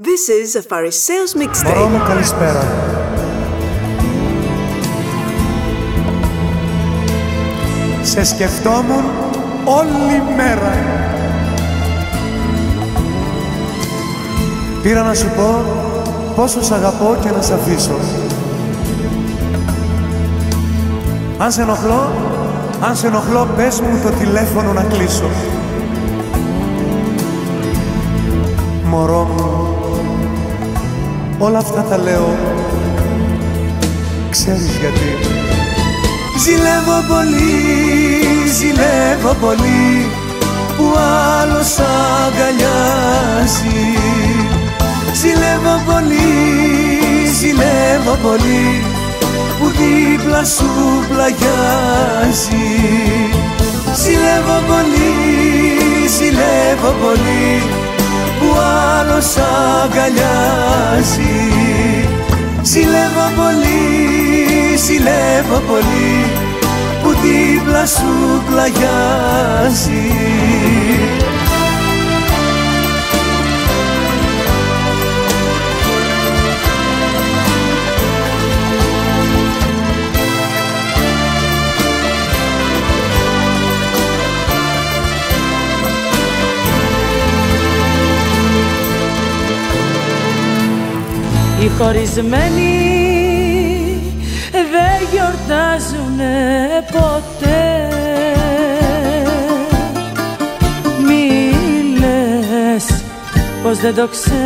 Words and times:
This 0.00 0.28
is 0.28 0.54
a 0.54 0.62
Phariseos 0.62 1.34
Μωρό 1.34 1.42
mixtape. 1.42 1.88
μου 1.90 2.02
καλησπέρα. 2.08 2.62
Σε 8.02 8.24
σκεφτόμουν 8.24 9.04
όλη 9.64 10.22
μέρα. 10.36 10.72
Πήρα 14.82 15.02
να 15.02 15.14
σου 15.14 15.30
πω 15.36 15.64
πόσο 16.36 16.62
σ' 16.62 16.72
αγαπώ 16.72 17.16
και 17.22 17.30
να 17.30 17.42
σ' 17.42 17.50
αφήσω. 17.50 17.98
Αν 21.38 21.52
σε 21.52 21.62
ενοχλώ, 21.62 22.12
αν 22.80 22.96
σε 22.96 23.06
ενοχλώ 23.06 23.48
πες 23.56 23.80
μου 23.80 24.00
το 24.02 24.10
τηλέφωνο 24.10 24.72
να 24.72 24.82
κλείσω. 24.82 25.30
Μωρό 28.84 29.24
μου, 29.24 29.67
όλα 31.38 31.58
αυτά 31.58 31.82
τα 31.82 31.98
λέω. 31.98 32.36
Ξέρεις 34.30 34.76
γιατί. 34.80 35.08
Ζηλεύω 36.44 36.98
πολύ, 37.08 37.50
ζηλεύω 38.58 39.34
πολύ 39.40 40.06
Που 40.76 40.94
άλλος 41.40 41.78
αγκαλιάζει. 42.26 43.82
Ζηλεύω 45.12 45.82
πολύ, 45.86 46.28
ζηλεύω 47.38 48.14
πολύ 48.22 48.82
Που 49.58 49.66
δίπλα 49.78 50.44
σου 50.44 50.68
πλαγιάζει. 51.08 52.68
Ζηλεύω 53.94 54.62
πολύ, 54.66 55.12
ζηλεύω 56.08 56.90
πολύ 57.02 57.87
Που 58.38 58.56
άλλος 58.98 59.36
αγκαλιάζει. 59.82 61.36
Ζηλεύω 62.62 63.32
πολύ, 63.36 64.76
ζηλεύω 64.76 65.60
πολύ 65.66 66.46
που 67.02 67.10
δίπλα 67.10 67.86
σου 67.86 68.42
πλαγιάζει 68.50 70.12
Οι 91.60 91.70
χωρισμένοι 91.78 92.98
δεν 94.52 95.08
γιορτάζουνε 95.12 96.84
ποτέ. 96.92 97.88
Μη 101.06 101.52
λες 101.98 103.02
πως 103.62 103.78
δεν 103.78 103.94
το 103.94 104.08
ξέρεις. 104.08 104.38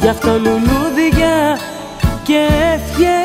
Γι' 0.00 0.08
αυτό 0.08 0.30
λουλούδια 0.30 1.58
και 2.22 2.48
ευχές 2.74 3.21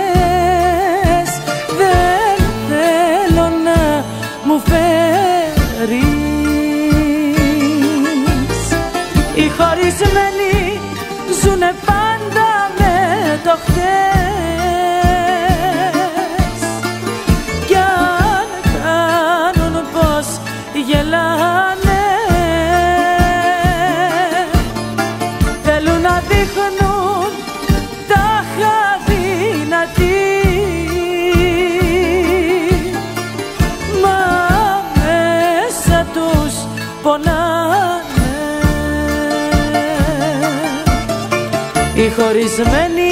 Οι 42.48 42.50
χωρισμένοι 42.50 43.12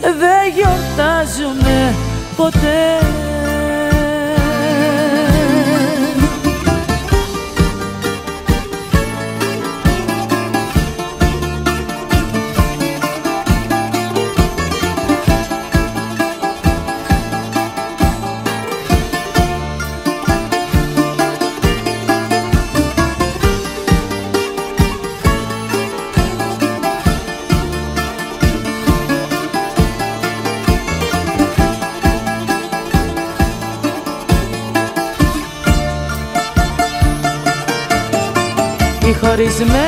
δεν 0.00 0.52
γιορτάζουνε 0.54 1.94
ποτέ 2.36 3.07
Οι 39.58 39.60
χωρισμένοι 39.60 39.87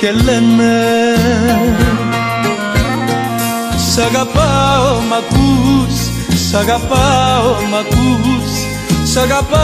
και 0.00 0.12
λένε 0.12 0.76
Σ' 3.92 3.98
αγαπάω 3.98 4.94
μ' 5.08 5.12
ακούς, 5.12 5.94
σ' 6.48 6.54
αγαπάω 6.54 7.50
μ' 7.70 7.74
ακούς 7.74 8.50
Σ' 9.12 9.16
αγαπάω 9.16 9.60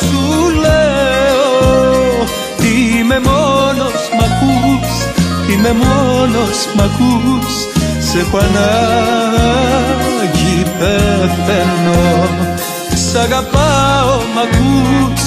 σου 0.00 0.20
λέω. 0.60 2.26
Είμαι 2.72 3.18
μόνος 3.20 4.02
μ' 4.16 4.24
ακούς, 4.28 4.90
είμαι 5.50 5.72
μόνος 5.72 6.58
μ' 6.76 6.80
ακούς 6.80 7.52
Σε 8.10 8.18
έχω 8.18 8.38
ανάγκη 8.38 9.76
πεθαίνω. 10.78 12.02
Σ' 12.94 13.10
Σ' 13.10 13.16
αγαπάω 13.16 14.16
μ' 14.34 14.38
ακούς, 14.44 15.22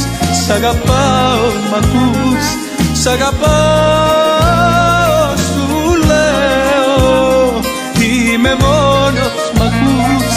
σ' 0.45 0.49
αγαπάω 0.49 1.45
μ' 1.69 1.75
ακούς 1.75 2.66
Σ' 3.07 3.09
αγαπάω 3.09 4.97
σου 5.47 5.67
λέω. 6.07 7.61
Είμαι 8.01 8.53
μόνος 8.59 9.43
μ' 9.57 9.61
ακούς, 9.61 10.35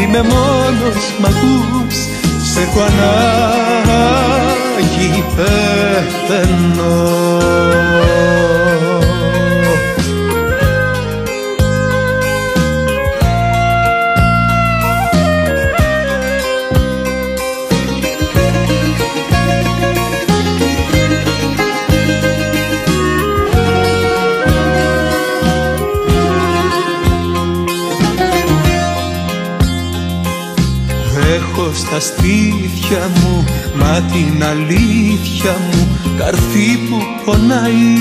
είμαι 0.00 0.22
μόνος 0.22 1.04
μ' 1.20 1.24
ακούς. 1.24 1.96
Σε 2.52 2.60
έχω 2.60 2.80
ανάγκη 2.80 4.04
πεθαίνω 5.36 6.96
στα 32.00 32.14
στήθια 32.14 33.10
μου 33.14 33.44
Μα 33.74 34.00
την 34.12 34.44
αλήθεια 34.44 35.56
μου 35.70 35.88
καρφί 36.18 36.78
που 36.88 36.96
πονάει. 37.24 37.98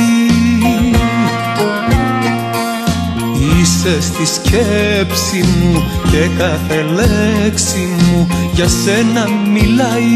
Είσαι 3.60 4.02
στη 4.02 4.26
σκέψη 4.26 5.44
μου 5.62 5.84
και 6.12 6.30
κάθε 6.38 6.82
λέξη 6.82 7.90
μου 8.00 8.28
για 8.54 8.68
σένα 8.68 9.28
μιλάει. 9.54 10.08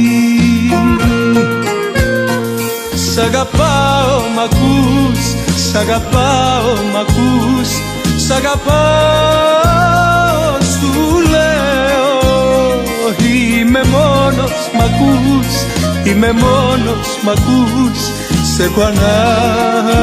Σ' 3.13 3.17
αγαπάω 3.17 4.19
μ' 4.35 4.39
ακούς, 4.39 5.19
σ' 5.69 5.75
αγαπάω 5.75 6.73
μ' 6.91 6.97
ακούς, 6.97 7.69
σ' 8.25 8.31
αγαπάω 8.31 9.92
Είμαι 13.75 13.85
μόνος 13.97 14.57
μ' 14.73 14.81
ακούς, 14.81 15.51
είμαι 16.03 16.31
μόνος 16.31 17.07
μ' 17.23 17.29
ακούς. 17.29 17.99
Σε 18.55 18.63
έχω 18.63 18.81
ανάγκη 18.81 19.93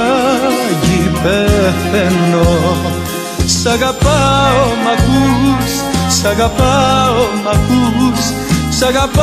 πεθαίνω. 1.22 2.76
Σ' 3.46 3.67
αγαπάω 3.67 4.67
μ' 4.84 4.88
ακούς, 4.94 5.70
σ' 6.19 6.25
αγαπάω 6.25 7.22
μ' 7.43 7.49
ακούς. 7.49 8.22
Σ' 8.78 8.82
αγαπάω 8.82 9.20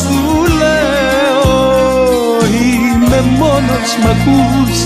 σου 0.00 0.20
λέω. 0.60 1.54
Είμαι 2.62 3.20
μόνος 3.38 3.90
μ' 4.02 4.08
ακούς, 4.14 4.76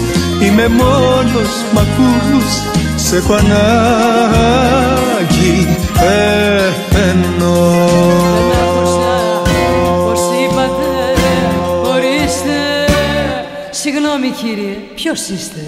είμαι 0.43 0.69
μόνος 0.69 1.53
μ' 1.73 1.79
ακούς. 1.79 2.51
Σε 2.97 3.17
έχω 3.17 3.35
ανάγκη 3.35 5.10
πεθαίνω 5.93 7.55
Πως 10.05 10.21
είπατε 10.43 10.89
ορίστε. 11.85 12.59
Συγγνώμη 13.71 14.29
κύριε 14.29 14.77
ποιος 14.95 15.29
είστε; 15.29 15.61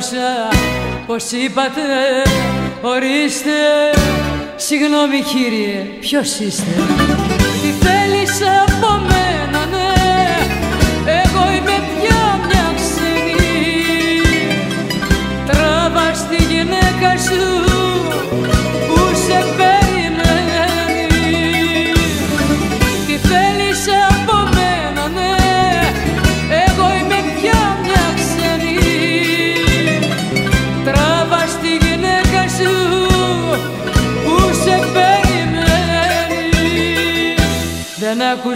Άκουσα 0.00 0.48
πως 1.06 1.30
είπατε 1.30 1.80
ορίστε. 2.80 3.50
Συγγνώμη 4.56 5.20
κύριε 5.22 5.84
ποιος 6.00 6.38
είστε; 6.38 6.72
Τι 7.62 7.86
θέλεις 7.86 8.40
από 8.66 8.92
μένα; 8.98 9.19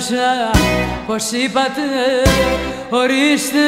Άκουσα 0.04 0.50
πως 1.06 1.30
είπατε 1.30 1.82
Ορίστε, 2.88 3.58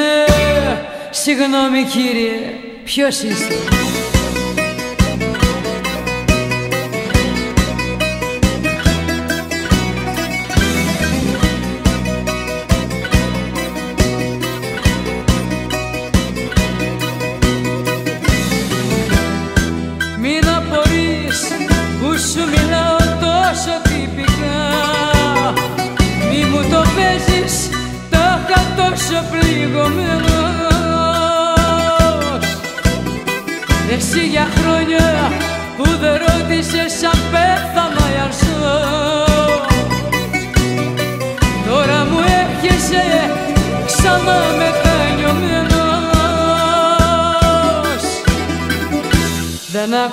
συγγνώμη 1.11 1.83
κύριε, 1.83 2.39
ποιος 2.85 3.23
είστε; 3.23 3.76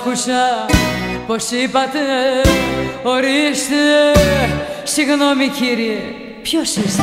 Άκουσα 0.06 0.66
πως 1.26 1.50
είπατε 1.50 1.98
ορίστε. 3.02 3.82
Συγγνώμη 4.82 5.48
κύριε. 5.48 5.98
Ποιος 6.42 6.76
είστε; 6.76 7.02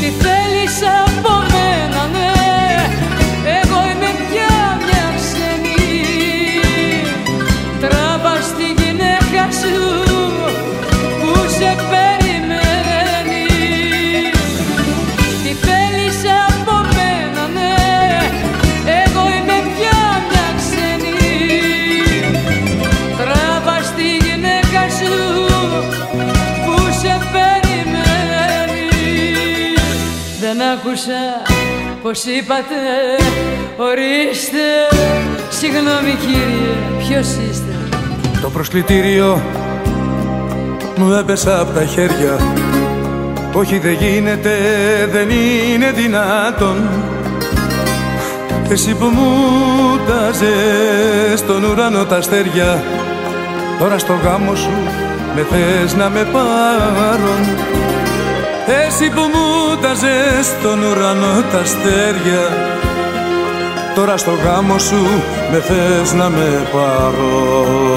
Τι 0.00 0.08
θέλεις 0.24 0.82
από 1.06 1.43
πως 32.14 32.24
είπατε 32.24 32.74
Ορίστε, 33.76 34.66
συγγνώμη 35.48 36.16
κύριε, 36.20 36.74
ποιος 36.98 37.26
είστε; 37.26 37.88
Στο 38.36 38.50
προσκλητήριο 38.50 39.42
μου 40.96 41.12
έπεσα 41.12 41.60
από 41.60 41.72
τα 41.72 41.84
χέρια. 41.84 42.38
Όχι 43.52 43.78
δεν 43.78 43.92
γίνεται, 43.92 44.50
δεν 45.12 45.28
είναι 45.30 45.90
δυνατόν. 45.90 46.88
Εσύ 48.68 48.94
που 48.94 49.04
μου 49.04 49.30
τάζες 50.08 51.38
στον 51.38 51.64
ουρανό 51.64 52.04
τα 52.04 52.16
αστέρια. 52.16 52.82
Τώρα 53.78 53.98
στο 53.98 54.12
γάμο 54.24 54.54
σου 54.54 54.72
με 55.34 55.46
θες 55.50 55.94
να 55.94 56.08
με 56.08 56.28
πάρουν. 56.32 57.42
Εσύ 58.86 59.10
που 59.10 59.20
μου 59.20 59.53
τάζες 59.84 60.46
στον 60.46 60.82
ουρανό 60.82 61.42
τα 61.52 61.58
αστέρια. 61.58 62.44
Τώρα 63.94 64.16
στο 64.16 64.30
γάμο 64.44 64.78
σου 64.78 65.22
με 65.52 65.60
θες 65.60 66.12
να 66.12 66.28
με 66.28 66.68
πάρουν. 66.72 67.94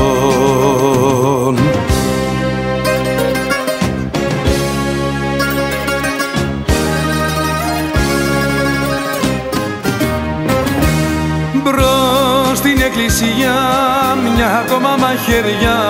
Μπρος 11.54 12.58
στην 12.58 12.82
εκκλησιά 12.82 13.58
μια 14.36 14.64
ακόμα 14.66 14.96
μαχαιριά. 15.00 15.82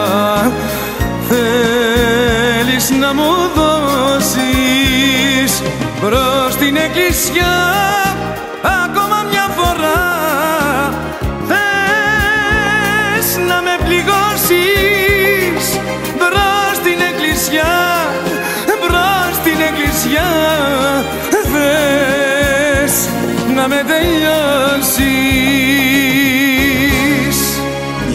Θέλεις 1.29 2.89
να 2.99 3.13
μου 3.13 3.31
δώσεις 3.55 4.66
Μπρος 6.01 6.53
στην 6.53 6.75
εκκλησιά 6.75 7.55
ακόμα 8.83 9.25
μια 9.31 9.47
φορά. 9.57 10.01
Θες 11.47 13.37
να 13.47 13.61
με 13.61 13.75
πληγώσεις 13.85 15.63
Μπρος 16.17 16.75
στην 16.75 16.99
εκκλησιά, 17.09 17.73
μπρος 18.81 19.35
στην 19.41 19.59
εκκλησιά. 19.69 20.29
Θες 21.51 22.93
να 23.55 23.67
με 23.67 23.83
τελειώσεις. 23.87 24.97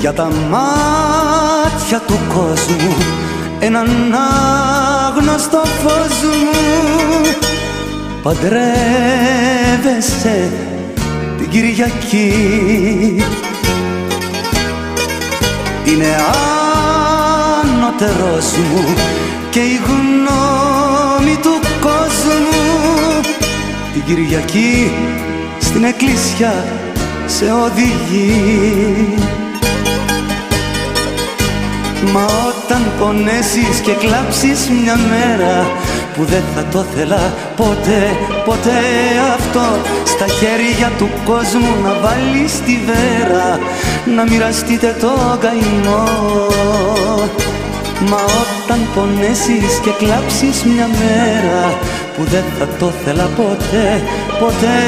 Για 0.00 0.12
τα 0.12 0.28
μάτια 0.50 1.98
του 2.06 2.20
κόσμου 2.34 2.96
έναν 3.60 3.88
άγνωστο 5.06 5.62
φως 5.82 6.22
μου 6.22 6.62
παντρεύεσαι 8.22 8.58
την 11.38 11.48
Κυριακή. 11.48 12.32
Είναι 15.84 16.16
ανώτερος 17.60 18.56
μου 18.56 18.94
και 19.50 19.60
η 19.60 19.80
γνώμη 19.86 21.36
του 21.42 21.60
κόσμου. 21.80 23.20
Την 23.92 24.02
Κυριακή 24.04 24.92
στην 25.60 25.84
εκκλησιά 25.84 26.64
σε 27.26 27.44
οδηγεί. 27.44 29.14
Μα 32.12 32.24
όταν 32.24 32.82
πονέσεις 32.98 33.80
και 33.82 33.92
κλάψεις 33.92 34.70
μια 34.82 34.96
μέρα 34.96 35.66
που 36.16 36.24
δεν 36.24 36.42
θα 36.54 36.64
το 36.72 36.84
θέλα 36.94 37.32
ποτέ, 37.56 38.02
ποτέ 38.44 38.80
αυτό. 39.34 39.66
Στα 40.04 40.26
χέρια 40.26 40.90
του 40.98 41.08
κόσμου 41.24 41.72
να 41.84 41.92
βάλεις 42.02 42.52
τη 42.66 42.78
βέρα 42.88 43.58
να 44.16 44.22
μοιραστείτε 44.22 44.96
το 45.00 45.38
καημό. 45.40 46.04
Μα 48.10 48.20
όταν 48.62 48.80
πονέσεις 48.94 49.78
και 49.82 49.90
κλάψεις 49.90 50.64
μια 50.64 50.88
μέρα 51.00 51.78
που 52.16 52.22
δεν 52.24 52.44
θα 52.58 52.66
το 52.78 52.92
θέλα 53.04 53.28
ποτέ, 53.36 54.02
ποτέ 54.40 54.78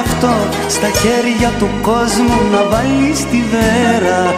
αυτό. 0.00 0.34
Στα 0.68 0.88
χέρια 1.00 1.50
του 1.58 1.68
κόσμου 1.82 2.40
να 2.52 2.62
βάλεις 2.70 3.18
τη 3.30 3.42
βέρα 3.52 4.34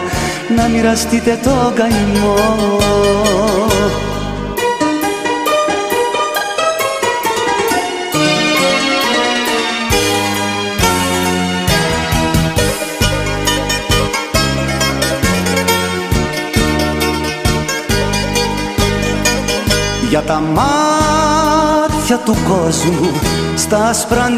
να 0.55 0.67
μοιραστείτε 0.67 1.39
το 1.43 1.73
καημό 1.75 2.35
Για 20.13 20.21
τα 20.21 20.39
μάτια 20.53 22.17
του 22.17 22.35
κόσμου 22.47 23.11
στα 23.55 23.85
άσπρα 23.85 24.29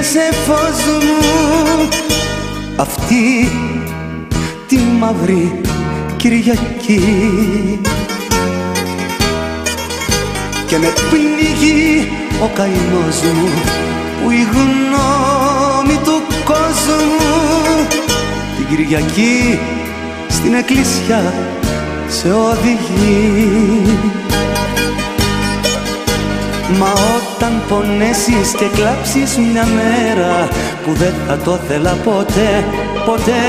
σε 0.00 0.32
φως 0.46 0.84
μου. 1.02 1.88
Αυτή 2.76 3.50
τη 4.66 4.76
μαύρη 4.98 5.60
Κυριακή. 6.16 7.80
Και 10.66 10.78
με 10.78 10.92
πνίγει 11.10 12.08
ο 12.42 12.50
καημός 12.54 13.22
μου 13.22 13.48
που 14.22 14.30
η 14.30 14.46
γνώμη 14.52 16.00
του 16.04 16.22
κόσμου. 16.44 17.86
Την 18.56 18.66
Κυριακή 18.68 19.58
στην 20.28 20.54
εκκλησιά 20.54 21.34
σε 22.08 22.32
οδηγεί 22.32 24.25
Μα 26.68 26.92
όταν 27.16 27.62
πονέσεις 27.68 28.48
και 28.58 28.64
κλάψεις 28.74 29.36
μια 29.36 29.66
μέρα 29.66 30.48
που 30.84 30.92
δεν 30.92 31.14
θα 31.26 31.36
το 31.36 31.58
θέλα 31.68 31.92
ποτέ, 32.04 32.64
ποτέ 33.04 33.42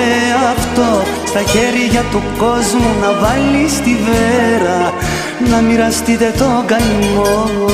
αυτό 0.56 1.04
στα 1.26 1.42
χέρια 1.42 2.02
του 2.12 2.22
κόσμου 2.38 2.92
να 3.02 3.12
βάλεις 3.22 3.74
τη 3.80 3.96
βέρα 4.08 4.94
να 5.50 5.62
μοιραστείτε 5.62 6.34
το 6.38 6.64
καημό 6.66 7.68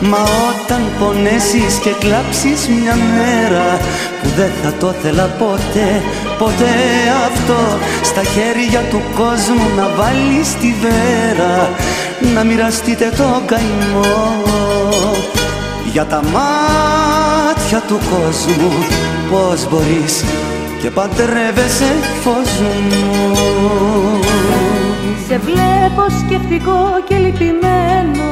Μα 0.00 0.18
όταν 0.50 0.82
πονέσεις 0.98 1.74
και 1.82 1.90
κλάψεις 1.90 2.68
μια 2.68 2.96
μέρα 3.16 3.78
που 4.22 4.28
δεν 4.36 4.50
θα 4.62 4.72
το 4.80 4.94
θέλα 5.02 5.26
ποτέ, 5.38 6.02
ποτέ 6.38 6.74
αυτό 7.26 7.60
στα 8.02 8.22
χέρια 8.22 8.80
του 8.90 9.02
κόσμου 9.14 9.66
να 9.76 9.88
βάλεις 9.96 10.54
τη 10.60 10.74
βέρα 10.80 11.70
να 12.34 12.44
μοιραστείτε 12.44 13.12
το 13.16 13.42
καημό 13.46 14.42
για 15.92 16.04
τα 16.04 16.22
μάτια 16.22 17.80
του 17.88 17.98
κόσμου. 18.10 18.72
Πως 19.30 19.68
μπορείς 19.68 20.24
και 20.82 20.90
παντρεύεσαι 20.90 21.92
φως 22.22 22.60
μου. 22.60 22.70
Σε 25.28 25.38
βλέπω 25.38 26.02
σκεφτικό 26.26 26.78
και 27.08 27.16
λυπημένο. 27.16 28.30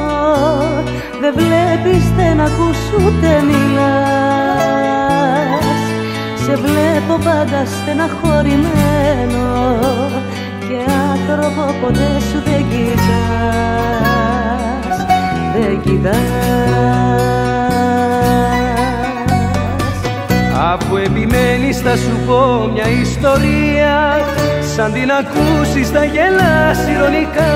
Δεν 1.21 1.33
βλέπεις, 1.35 2.03
δεν 2.17 2.39
ακούς 2.39 2.77
ούτε 2.95 3.43
μιλάς. 3.45 4.15
Σε 6.45 6.55
βλέπω 6.55 7.17
πάντα 7.23 7.65
στεναχωρημένο. 7.65 9.77
Και 10.59 10.77
άνθρωπο 11.11 11.63
ποτέ 11.81 12.11
σου 12.31 12.39
δεν 12.43 12.44
κοιτάς 12.69 14.25
Δεν 15.53 15.81
κοιτάς. 15.81 16.45
Αφού 20.73 20.95
επιμένεις 20.95 21.79
θα 21.79 21.95
σου 21.95 22.19
πω 22.25 22.69
μια 22.73 22.87
ιστορία 23.01 24.19
Σαν 24.75 24.93
την 24.93 25.11
ακούσεις 25.11 25.89
θα 25.89 26.03
γελάς 26.03 26.87
ηρωνικά. 26.95 27.53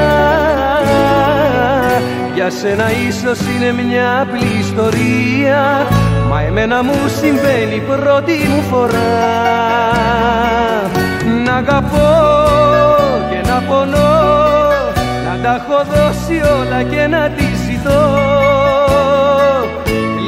Για 2.33 2.49
σένα 2.49 2.91
ίσως 3.07 3.39
είναι 3.39 3.71
μια 3.83 4.21
απλή 4.21 4.59
ιστορία 4.59 5.87
Μα 6.29 6.41
εμένα 6.41 6.83
μου 6.83 6.93
συμβαίνει 7.21 7.81
πρώτη 7.87 8.31
μου 8.49 8.61
φορά. 8.69 8.97
Να 11.45 11.55
αγαπώ 11.55 12.09
και 13.29 13.49
να 13.49 13.63
πονώ 13.67 13.89
Να 13.97 14.68
τα 15.43 15.61
έχω 15.61 15.83
δώσει 15.93 16.41
όλα 16.59 16.83
και 16.83 17.07
να 17.07 17.29
τη 17.29 17.43
ζητώ. 17.43 18.17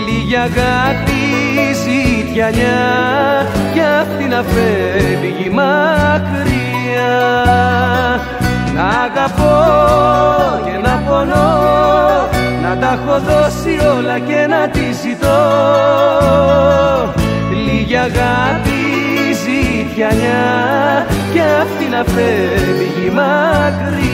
Λίγη 0.06 0.36
αγάπη 0.36 1.22
ζητιανιά 1.84 2.82
Κι 3.74 3.80
αυτή 4.00 4.24
να 4.24 4.44
φεύγει 4.44 5.50
μακριά. 5.50 7.12
Να 8.76 8.88
αγαπώ 8.88 9.58
και 10.66 10.78
να 10.88 11.04
πονώ 11.08 11.60
Να 12.62 12.78
τα 12.78 13.00
έχω 13.02 13.20
δώσει 13.20 13.80
όλα 13.98 14.20
και 14.20 14.48
να 14.50 14.68
τη 14.70 14.86
ζητώ. 15.02 15.40
Λίγη 17.66 17.96
αγάπη 17.96 18.80
ζητιανιά 19.44 21.06
κι 21.32 21.40
αυτή 21.40 21.86
να 21.86 22.04
φεύγει 22.04 23.10
μακριά. 23.10 24.10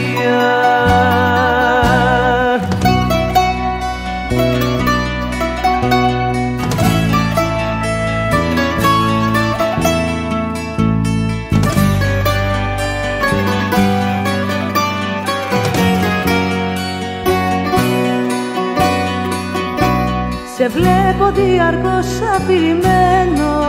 Σε 20.56 20.68
βλέπω 20.68 21.30
διαρκώς 21.34 22.06
απειλημένο 22.36 23.67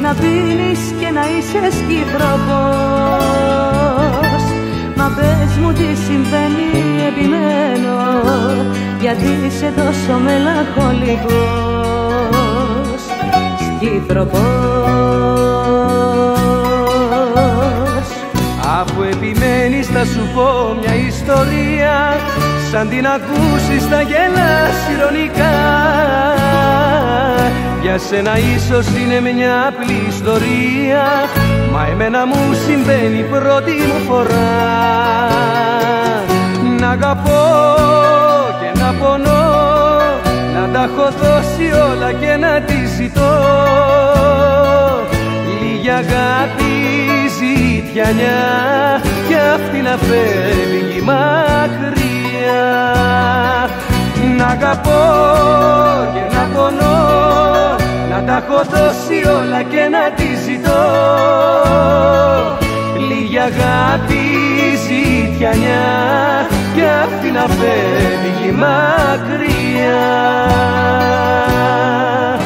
Να 0.00 0.14
πίνεις 0.14 0.78
και 1.00 1.10
να 1.10 1.20
είσαι 1.20 1.76
σκυφροπός 1.78 2.42
Μα 4.96 5.12
πες 5.16 5.56
μου 5.60 5.72
τι 5.72 5.88
συμβαίνει 6.04 6.68
επιμένω 7.08 7.96
Γιατί 9.00 9.38
είσαι 9.46 9.72
τόσο 9.76 10.18
μελαγχολικός. 10.18 13.00
Σκυφροπός 13.58 14.40
Αφού 18.80 19.02
επιμένεις 19.02 19.86
θα 19.86 20.04
σου 20.04 20.28
πω 20.34 20.76
μια 20.80 20.94
ιστορία 20.94 22.16
Σαν 22.70 22.88
την 22.88 23.06
ακούσεις 23.06 23.86
θα 23.86 24.00
γελάς 24.00 24.76
ηρωνικά 24.94 25.50
Για 27.82 27.98
σένα 27.98 28.38
ίσως 28.38 28.86
είναι 28.86 29.20
μια 29.20 29.66
απλή 29.66 30.06
ιστορία 30.08 31.04
Μα 31.72 31.86
εμένα 31.90 32.26
μου 32.26 32.54
συμβαίνει 32.66 33.22
πρώτη 33.22 33.70
μου 33.70 34.04
φορά. 34.08 34.50
Να 36.78 36.88
αγαπώ 36.90 37.44
και 38.60 38.78
να 38.78 38.92
πονώ 38.92 39.50
Να 40.54 40.68
τα 40.72 40.82
έχω 40.82 41.10
δώσει 41.10 41.90
όλα 41.90 42.12
και 42.12 42.36
να 42.36 42.60
τη 42.60 42.86
ζητώ. 42.96 43.34
Λίγη 45.60 45.90
αγάπη 45.90 46.72
ζητιανιά 47.38 48.42
Κι 49.28 49.34
αυτή 49.54 49.80
να 49.80 49.96
φεύγει 49.96 51.00
μακριά 51.00 52.02
να 54.36 54.46
αγαπώ 54.46 55.02
και 56.14 56.34
να 56.34 56.48
πονώ 56.54 57.00
Να 58.10 58.22
τα 58.26 58.44
έχω 58.44 58.62
δώσει 58.70 59.28
όλα 59.28 59.62
και 59.62 59.88
να 59.90 60.10
τη 60.16 60.28
ζητώ. 60.44 60.82
Λίγη 63.08 63.38
αγάπη 63.38 64.24
ζητιανιά 64.86 65.88
Και 66.74 66.82
αυτή 67.04 67.30
να 67.30 67.40
φεύγει 67.40 68.52
μακριά. 68.52 70.02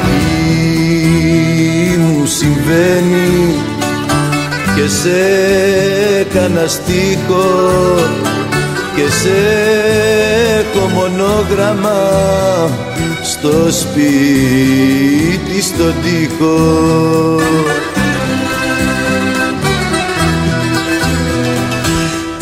Τι 0.03 1.97
μου 1.97 2.25
συμβαίνει 2.25 3.55
και 4.75 4.87
σε 4.87 5.17
έκανα 6.19 6.67
στίχο 6.67 7.45
και 8.97 9.09
σε 9.09 9.37
έχω 10.59 10.87
μονόγραμμα 10.87 11.99
στο 13.23 13.71
σπίτι 13.71 15.61
στον 15.61 15.93
τοίχο. 16.03 17.39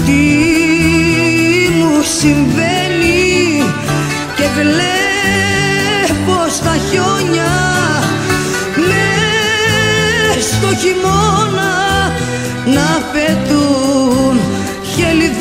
Τι 0.05 0.13
μου 1.77 2.01
συμβαίνει 2.19 3.63
και 4.35 4.43
βλέπω 4.55 6.37
στα 6.49 6.75
χιόνια 6.89 7.53
μες 8.75 10.45
στο 10.45 10.67
χειμώνα 10.75 11.73
να 12.65 13.01
πετούν 13.11 14.39
χελιδόνια 14.95 15.34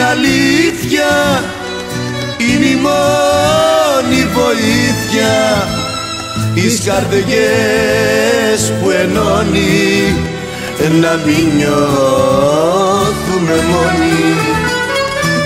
είναι 0.00 0.08
αλήθεια. 0.08 1.10
Είναι 2.38 2.66
η 2.66 2.76
μόνη 2.76 4.26
βοήθεια 4.34 5.34
τις 6.54 6.82
καρδιές 6.84 8.60
που 8.82 8.90
ενώνει. 8.90 10.14
Να 11.00 11.20
μην 11.26 11.48
νιώθουμε 11.56 12.84
μόνοι. 13.70 14.20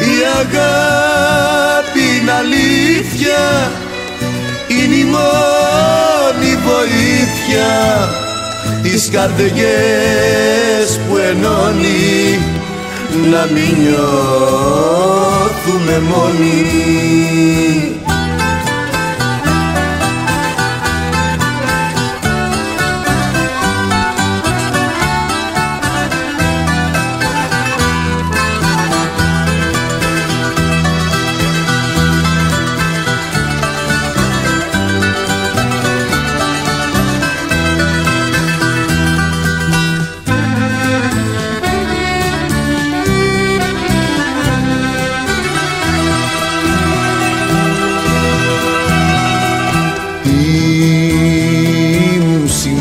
Η 0.00 0.16
αγάπη 0.40 2.02
είναι 2.20 2.32
αλήθεια. 2.32 3.42
Είναι 4.68 4.94
η 4.94 5.04
μόνη 5.04 6.52
βοήθεια 6.64 7.72
τις 8.82 9.08
καρδιές 9.12 10.88
που 11.08 11.16
ενώνει 11.16 12.38
να 13.30 13.42
μην 13.52 13.72
νιώθουμε 13.80 14.86
μόνοι 16.00 16.58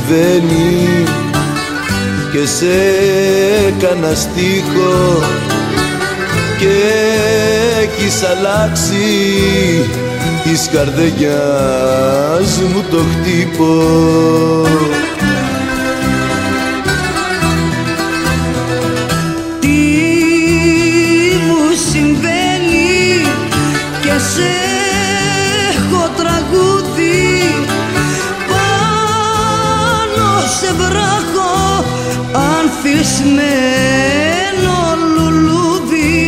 συμβαίνει 0.06 1.06
και 2.32 2.46
σε 2.46 2.74
έκανα 3.68 4.14
στίχο 4.14 5.24
και 6.60 6.76
έχεις 7.82 8.24
αλλάξει 8.24 9.08
της 10.44 10.70
καρδιάς 10.74 12.62
μου 12.62 12.84
το 12.92 12.98
χτύπο 12.98 13.74
ανθισμένο 33.24 34.78
λουλούδι. 35.16 36.24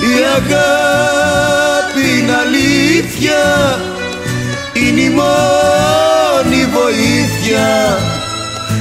Η 0.00 0.14
αγάπη 0.36 2.04
είναι 2.18 2.34
αλήθεια 2.46 3.42
είναι 4.72 5.00
η 5.00 5.08
μόνη 5.10 6.60
βοήθεια 6.72 7.98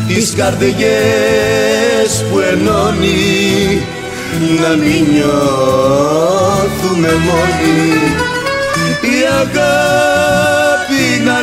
τις 0.07 0.33
καρδιές 0.37 2.11
που 2.31 2.39
ενώνει. 2.39 3.81
Να 4.61 4.69
μην 4.69 5.05
νιώθουμε 5.11 7.07
μόνοι. 7.07 7.93
Η 9.01 9.15
αγάπη 9.41 9.75
είναι 10.35 10.54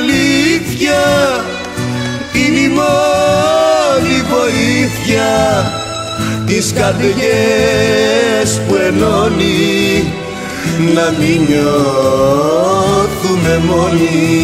αλήθεια. 0.02 1.00
Είναι 2.34 2.60
η 2.60 2.68
μόνη 2.68 4.22
βοήθεια 4.32 5.30
τις 6.46 6.72
καρδιές 6.72 8.50
που 8.68 8.74
ενώνει. 8.74 10.12
Να 10.94 11.06
μην 11.18 11.40
νιώθουμε 11.48 11.82
μόνοι 13.66 14.42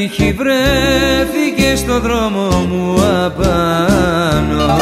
τύχη 0.00 0.32
βρέθηκε 0.32 1.76
στο 1.76 2.00
δρόμο 2.00 2.48
μου 2.48 2.94
απάνω. 3.24 4.76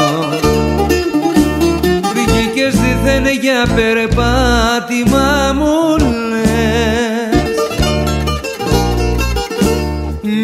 Βγήκες 2.15 2.75
δίθεν 2.75 3.27
για 3.41 3.67
περπάτημα 3.75 5.53
μου 5.55 6.07
λες. 6.31 7.57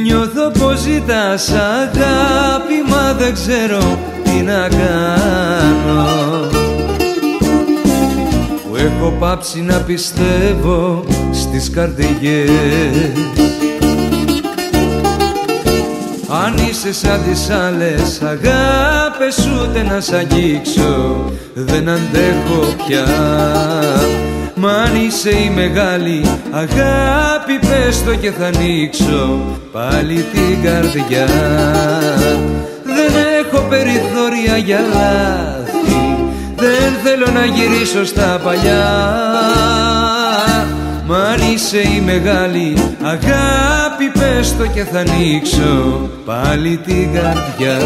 Νιώθω 0.03 0.51
πως 0.59 0.79
ζητάς 0.79 1.51
αγάπη 1.51 2.83
μα 2.89 3.15
δεν 3.19 3.35
ξέρω 3.35 3.99
τι 4.25 4.43
να 4.43 4.69
κάνω. 4.69 6.09
Που 8.69 8.77
έχω 8.77 9.17
πάψει 9.19 9.61
να 9.61 9.77
πιστεύω 9.81 11.05
στις 11.33 11.71
καρδιές 11.71 13.54
είσαι 16.89 17.07
σαν 17.07 17.23
τις 17.29 17.51
άλλες 17.51 18.23
αγάπες 18.23 19.49
ούτε 19.63 19.83
να 19.83 20.01
σ' 20.01 20.13
αγγίξω 20.13 21.25
δεν 21.55 21.89
αντέχω 21.89 22.75
πια. 22.87 23.07
Μα 24.55 24.71
αν 24.71 24.97
είσαι 25.07 25.31
η 25.31 25.51
μεγάλη 25.55 26.23
αγάπη 26.51 27.59
πες 27.69 28.05
το 28.05 28.15
και 28.15 28.31
θα 28.31 28.47
ανοίξω 28.47 29.41
πάλι 29.73 30.25
την 30.33 30.63
καρδιά. 30.63 31.27
Δεν 32.85 33.13
έχω 33.41 33.67
περιθώρια 33.69 34.57
για 34.57 34.81
λάθη 34.81 35.75
δεν 36.57 36.93
θέλω 37.05 37.27
να 37.35 37.45
γυρίσω 37.45 38.05
στα 38.05 38.41
παλιά 38.45 38.85
Μ' 41.07 41.13
αν 41.13 41.53
είσαι 41.53 41.79
η 41.79 42.01
μεγάλη 42.01 42.77
αγάπη 43.03 44.19
πες 44.19 44.57
το 44.57 44.67
και 44.67 44.85
θα 44.85 44.99
ανοίξω 44.99 46.11
πάλι 46.25 46.77
την 46.77 47.13
καρδιά 47.13 47.79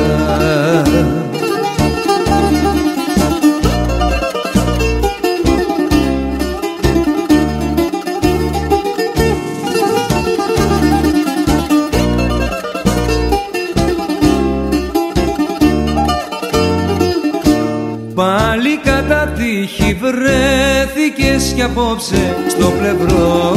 βρέθηκες 21.59 21.63
κι 21.63 21.63
απόψε 21.63 22.37
στο 22.49 22.73
πλευρό 22.79 23.53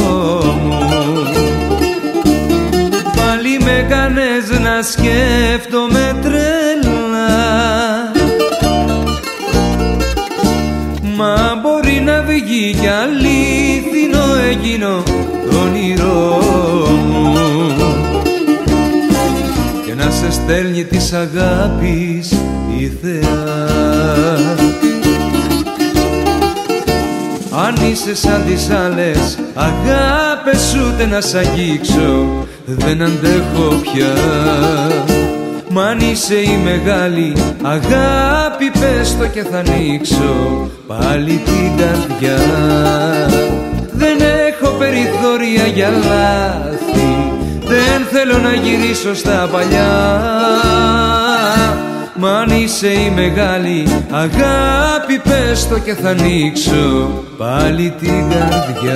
μου. 0.64 0.80
Πάλι 3.16 3.60
με 3.60 3.86
κάνες 3.90 4.60
να 4.60 4.82
σκέφτομαι 4.82 6.20
τρελά. 6.22 7.32
Μα 11.16 11.60
μπορεί 11.62 12.02
να 12.06 12.22
βγει 12.22 12.76
κι 12.80 12.88
αλήθινο 12.88 14.36
εκείνο 14.52 15.04
το 15.52 15.58
όνειρό 15.58 16.40
μου. 17.12 17.34
Και 19.86 19.94
να 19.94 20.12
σε 20.12 20.32
στέλνει 20.32 20.84
της 20.84 21.14
αγάπης 21.14 22.32
η 22.80 22.92
θεά 23.02 24.61
Αν 27.82 27.92
είσαι 27.92 28.16
σαν 28.16 28.44
τις 28.46 28.70
άλλες. 28.70 29.38
Αγάπες 29.54 30.76
ούτε 30.76 31.06
να 31.06 31.22
σ' 31.22 31.34
αγγίξω 31.34 32.48
δεν 32.66 33.02
αντέχω 33.02 33.82
πια. 33.82 34.14
Μ' 35.70 35.80
αν 35.80 36.00
είσαι 36.00 36.36
η 36.36 36.60
μεγάλη 36.64 37.34
αγάπη 37.62 38.72
πες 38.80 39.18
το 39.18 39.28
και 39.28 39.44
θα 39.44 39.58
ανοίξω 39.58 40.70
πάλι 40.88 41.42
την 41.46 41.78
καρδιά. 41.78 42.40
Δεν 43.92 44.18
έχω 44.48 44.76
περιθώρια 44.78 45.66
για 45.74 45.90
λάθη 45.90 47.12
δεν 47.66 48.06
θέλω 48.12 48.38
να 48.38 48.54
γυρίσω 48.54 49.16
στα 49.16 49.50
παλιά 49.52 49.92
Μ' 52.22 52.26
αν 52.26 52.50
είσαι 52.50 52.88
η 52.88 53.10
μεγάλη 53.10 53.88
αγάπη 54.12 55.20
πες 55.24 55.68
το 55.68 55.80
και 55.80 55.94
θα 55.94 56.10
ανοίξω 56.10 57.10
πάλι 57.38 57.94
την 58.00 58.30
καρδιά. 58.30 58.96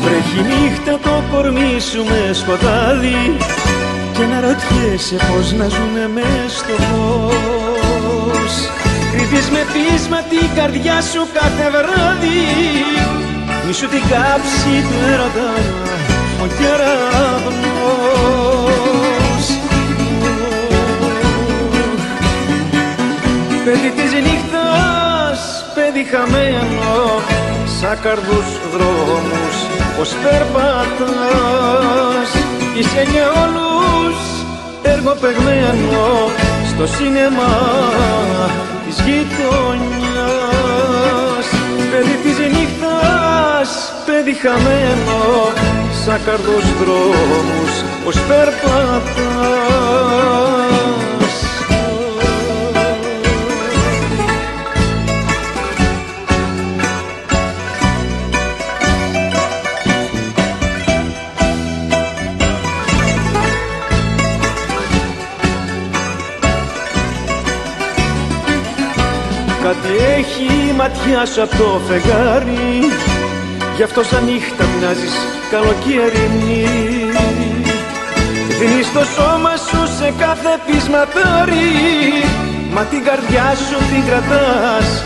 Βρέχει 0.00 0.42
νύχτα 0.42 0.98
το 1.02 1.22
κορμί 1.32 1.80
σου 1.80 2.04
με 2.04 2.32
σκοτάδι 2.32 3.36
και 4.12 4.24
να 4.24 4.40
ρωτιέσαι 4.40 5.16
πως 5.16 5.52
να 5.52 5.68
ζουνε 5.68 6.08
μες 6.14 6.52
στο 6.52 6.82
φως 6.82 7.61
Κρύβεις 9.32 9.50
με 9.50 9.66
πείσμα 9.72 10.20
την 10.22 10.48
καρδιά 10.54 11.00
σου 11.00 11.26
κάθε 11.32 11.70
βράδυ. 11.70 12.44
Μη 13.66 13.72
σου 13.72 13.88
την 13.88 14.00
κάψει 14.00 14.84
του 14.88 14.96
έρωτα 15.12 15.50
ο 16.42 16.46
κεραυνός. 16.58 17.74
Παιδί 23.64 23.90
της 23.96 24.12
νύχτας, 24.12 25.40
παιδί 25.74 26.04
χαμένος 26.10 27.22
Σαν 27.80 27.96
καρδούς 28.02 28.48
δρόμους 28.72 29.56
πως 29.96 30.10
περπατάς 30.22 32.30
Είσαι 32.78 33.02
για 33.12 33.26
όλους 33.42 34.16
έργο 34.82 35.12
παιγμένο 35.20 36.02
στο 36.70 36.84
σίνεμα 36.86 37.50
της 38.92 39.04
γειτονιάς. 39.04 40.66
Παιδί 41.90 42.16
της 42.22 42.36
νύχτας, 42.38 43.70
παιδί 44.06 44.34
χαμένο 44.42 45.20
σαν 46.04 46.20
καρδούς 46.24 46.66
δρόμους 46.80 47.72
πως 48.04 48.16
περπατάς 48.28 49.62
έχει 71.12 71.20
η 71.20 71.20
ματιά 71.20 71.26
σου 71.26 71.42
από 71.42 71.56
το 71.56 71.80
φεγγάρι. 71.88 72.78
Γι' 73.76 73.82
αυτό 73.82 74.02
σαν 74.02 74.24
νύχτα 74.24 74.64
μοιάζεις 74.78 75.14
καλοκαιρινή 75.50 76.66
Δίνεις 78.58 78.92
το 78.92 79.04
σώμα 79.04 79.56
σου 79.56 79.96
σε 79.98 80.12
κάθε 80.18 80.58
πεισματάρι 80.66 82.24
Μα 82.72 82.82
την 82.82 83.04
καρδιά 83.04 83.54
σου 83.54 83.78
την 83.94 84.06
κρατάς 84.06 85.04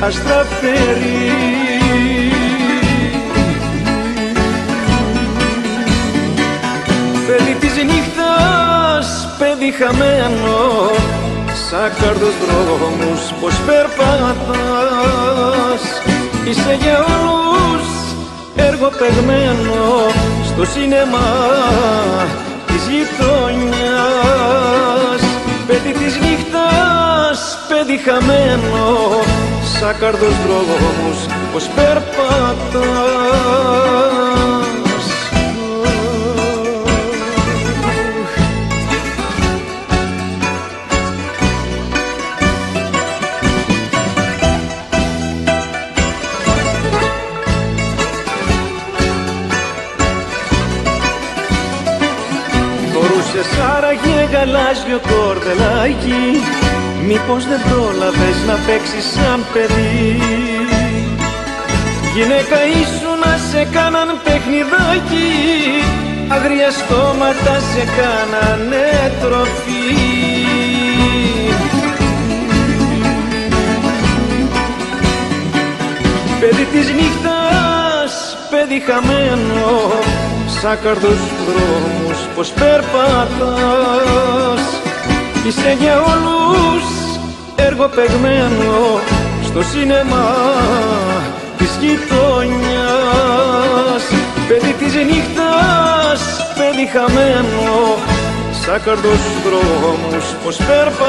αστραφερή 0.00 1.32
Παιδί 7.26 7.54
της 7.60 7.74
νύχτας, 7.84 9.28
παιδί 9.38 9.70
χαμένο 9.70 11.27
σαν 11.70 11.92
καρδούς 12.00 12.34
δρόμους 12.42 13.22
πως 13.40 13.54
περπατάς. 13.66 15.02
Είσαι 16.44 16.74
για 16.80 16.98
όλους 16.98 17.86
έργο 18.56 18.88
παιγμένο 18.98 20.06
στο 20.44 20.64
σίνεμα 20.64 21.26
της 22.66 22.82
γειτονιάς. 22.92 24.42
Παιδί 25.66 25.92
της 25.92 26.14
νύχτας, 26.22 27.38
παιδί 27.68 27.98
χαμένο 28.04 28.86
σαν 29.78 29.94
καρδούς 30.00 30.36
δρόμους 30.46 31.18
πως 31.52 31.64
περπατάς 31.76 33.28
γαλάζιο 54.78 55.00
κορδελάκι 55.08 56.42
Μήπως 57.06 57.46
δεν 57.46 57.60
πρόλαβες 57.68 58.38
να 58.46 58.54
παίξεις 58.66 59.04
σαν 59.14 59.44
παιδί. 59.52 60.20
Γυναίκα 62.14 62.58
ήσου 62.80 63.12
να 63.24 63.32
σε 63.50 63.64
κάναν 63.72 64.08
παιχνιδάκι 64.24 65.30
Αγρία 66.28 66.70
στόματα 66.70 67.54
σε 67.70 67.84
κάνανε 67.98 68.86
τροφή. 69.22 69.86
Παιδί 76.40 76.64
της 76.72 76.86
νύχτας, 76.92 78.36
παιδί 78.50 78.82
χαμένο 78.86 79.92
Σαν 80.60 80.78
καρδούς 80.82 81.22
δρόμους 81.46 82.18
πως 82.34 82.50
περπατάς 82.50 84.47
Είσαι 85.46 85.76
για 85.80 86.00
όλους 86.00 86.84
έργο 87.56 87.88
παιγμένο 87.88 89.00
Στο 89.44 89.62
σίνεμα 89.62 90.26
της 91.58 91.78
γειτονιάς. 91.80 92.78
Παιδί 94.48 94.72
της 94.72 94.94
νύχτας, 94.94 96.20
παιδί 96.54 96.86
χαμένο 96.92 97.96
Σαν 98.64 98.82
καρδούς 98.84 99.20
δρόμους 99.44 100.24
πως 100.44 100.56
περπατάς. 100.56 101.08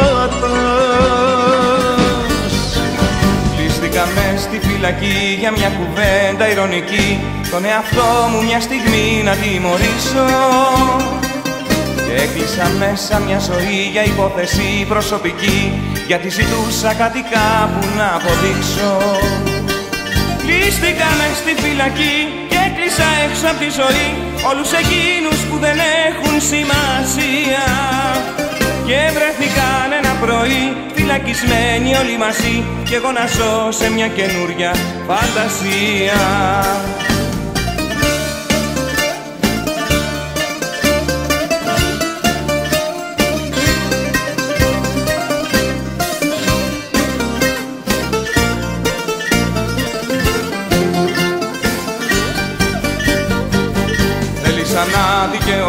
Κλείστηκα 3.56 4.08
μες 4.16 4.42
στη 4.42 4.60
φυλακή 4.60 5.38
για 5.40 5.52
μια 5.52 5.70
κουβέντα 5.70 6.50
ηρωνική. 6.52 7.20
Τον 7.52 7.66
εαυτό 7.66 8.28
μου 8.32 8.44
μια 8.44 8.60
στιγμή 8.60 9.22
να 9.24 9.32
τιμωρήσω. 9.32 10.26
Και 11.19 11.19
έκλεισα 12.24 12.66
μέσα 12.80 13.20
μια 13.20 13.40
ζωή 13.50 13.80
για 13.94 14.04
υπόθεση 14.04 14.86
προσωπική 14.88 15.60
Γιατί 16.08 16.30
ζητούσα 16.30 16.94
κάτι 17.02 17.22
κάπου 17.36 17.82
να 17.98 18.08
αποδείξω. 18.18 18.92
Κλείστηκα 20.42 21.08
μες 21.20 21.36
στη 21.42 21.54
φυλακή 21.64 22.18
και 22.50 22.58
έκλεισα 22.68 23.08
έξω 23.26 23.46
από 23.52 23.60
τη 23.64 23.70
ζωή 23.80 24.10
Όλους 24.50 24.72
εκείνους 24.82 25.40
που 25.48 25.58
δεν 25.66 25.78
έχουν 26.08 26.36
σημασία. 26.52 27.66
Και 28.88 29.00
βρεθήκαν 29.16 29.88
ένα 30.00 30.14
πρωί 30.24 30.64
φυλακισμένοι 30.96 31.96
όλοι 32.02 32.18
μαζί 32.18 32.56
Κι 32.88 32.94
εγώ 32.94 33.12
να 33.12 33.26
ζω 33.36 33.72
σε 33.72 33.92
μια 33.92 34.08
καινούρια 34.08 34.72
φαντασία 35.08 36.20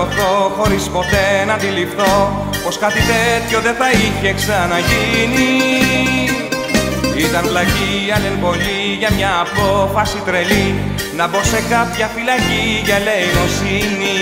δικαιωθώ 0.01 0.53
χωρίς 0.57 0.85
ποτέ 0.89 1.45
να 1.47 1.53
αντιληφθώ 1.53 2.15
Πως 2.65 2.79
κάτι 2.79 3.01
τέτοιο 3.13 3.61
δεν 3.61 3.75
θα 3.75 3.89
είχε 3.91 4.33
ξαναγίνει. 4.33 5.53
Ήταν 7.27 7.45
πλαγή 7.49 7.93
πολύ 8.41 8.83
για 8.99 9.11
μια 9.17 9.33
απόφαση 9.47 10.19
τρελή 10.27 10.69
Να 11.17 11.29
μπω 11.29 11.41
σε 11.53 11.61
κάποια 11.75 12.07
φυλακή 12.15 12.67
για 12.85 12.97
ελεημοσύνη 13.01 14.17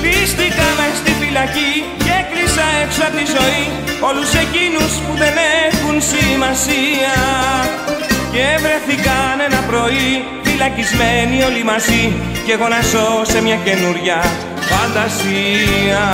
Κλείστηκα 0.00 0.66
μες 0.78 0.94
στη 1.00 1.12
φυλακή 1.20 1.72
και 2.04 2.12
έκλεισα 2.20 2.64
έξω 2.82 3.02
από 3.08 3.16
τη 3.18 3.24
ζωή 3.36 3.64
Όλους 4.08 4.30
εκείνους 4.44 4.92
που 5.04 5.12
δεν 5.22 5.34
έχουν 5.66 5.96
σημασία. 6.12 7.14
Και 8.32 8.46
βρεθήκαν 8.62 9.36
ένα 9.48 9.60
πρωί 9.70 10.10
φυλακισμένοι 10.56 11.36
όλοι 11.48 11.64
μαζί 11.72 12.02
Κι 12.44 12.52
εγώ 12.56 12.68
να 12.74 12.80
ζω 12.90 13.06
σε 13.32 13.38
μια 13.42 13.58
καινούρια 13.66 14.18
φαντασία. 14.70 16.04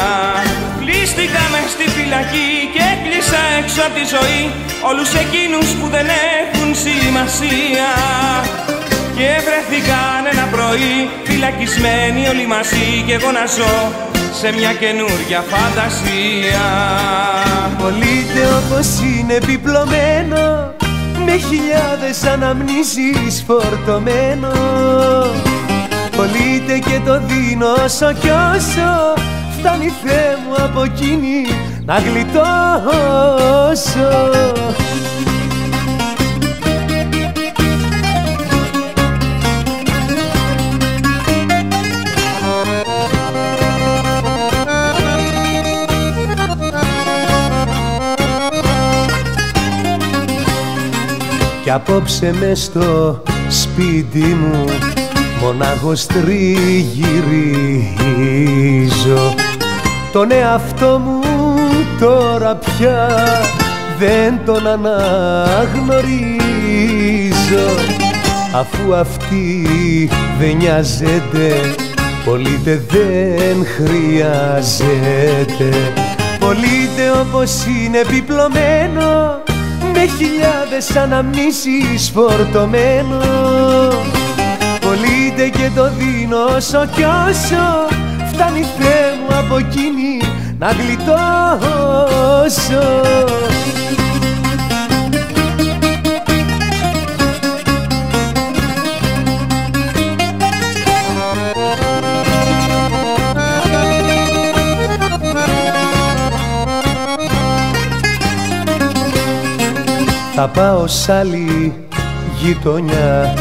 Κλείστηκα 0.81 1.42
μες 1.52 1.68
στη 1.74 1.87
φυλακή 1.96 2.50
και 2.74 2.83
έκλεισα 2.92 3.40
έξω 3.61 3.81
από 3.87 3.94
τη 3.98 4.05
ζωή 4.14 4.42
Όλους 4.90 5.11
εκείνους 5.24 5.68
που 5.78 5.87
δεν 5.94 6.07
έχουν 6.40 6.68
σημασία. 6.87 7.90
Και 9.16 9.28
βρεθήκαν 9.46 10.22
ένα 10.33 10.46
πρωί 10.55 10.96
φυλακισμένοι 11.28 12.22
όλοι 12.33 12.46
μαζί 12.55 12.87
Κι 13.07 13.14
εγώ 13.18 13.31
να 13.38 13.44
ζω 13.57 13.74
σε 14.40 14.48
μια 14.57 14.72
καινούρια 14.83 15.40
φαντασία. 15.52 16.64
Πολύτε 17.81 18.42
όπως 18.61 18.88
είναι 19.07 19.35
επιπλωμένο 19.42 20.42
με 21.25 21.37
χιλιάδες 21.37 22.25
αναμνήσεις 22.25 23.45
φορτωμένο. 23.47 24.53
Πολύτε 26.17 26.79
και 26.79 27.01
το 27.05 27.21
δίνω 27.27 27.67
όσο 27.85 28.13
κι 28.13 28.29
όσο 28.29 29.15
φτάνει 29.59 29.93
Θεέ 30.05 30.37
μου 30.47 30.55
από 30.65 30.83
εκείνη 30.83 31.47
να 31.85 31.99
γλιτώσω 31.99 32.43
Κι 51.73 51.79
απόψε 51.79 52.35
μες 52.41 52.63
στο 52.63 53.23
σπίτι 53.49 54.19
μου 54.19 54.65
μονάχος 55.41 56.07
τριγυρίζω. 56.07 56.55
Τον 60.13 60.31
εαυτό 60.31 60.99
μου 60.99 61.21
τώρα 62.01 62.57
πια 62.57 63.09
δεν 63.99 64.45
τον 64.45 64.67
αναγνωρίζω. 64.67 66.03
Αφού 68.55 68.95
αυτή 68.95 69.69
δεν 70.39 70.57
νοιάζεται 70.57 71.75
Πολύτε 72.25 72.83
δεν 72.89 73.67
χρειάζεται. 73.77 75.13
Πολύτε 76.39 77.11
όπως 77.25 77.65
είναι 77.65 77.99
επιπλωμένο 77.99 79.43
με 80.03 80.09
χιλιάδες 80.09 80.97
αναμνήσεις 80.97 82.11
φορτωμένο. 82.11 83.21
Πολύτε 84.81 85.49
και 85.49 85.71
το 85.75 85.91
δίνω 85.93 86.45
όσο 86.57 86.87
κι 86.95 87.03
όσο 87.03 87.88
φτάνει 88.33 88.65
Θεέ 88.79 89.15
μου 89.21 89.37
από 89.38 89.57
εκείνη 89.57 90.21
να 90.59 90.71
γλιτώσω 90.71 91.12
Θα 110.35 110.49
πάω 110.49 110.87
σ' 110.87 111.09
άλλη 111.09 111.73
γειτονιά 112.42 113.35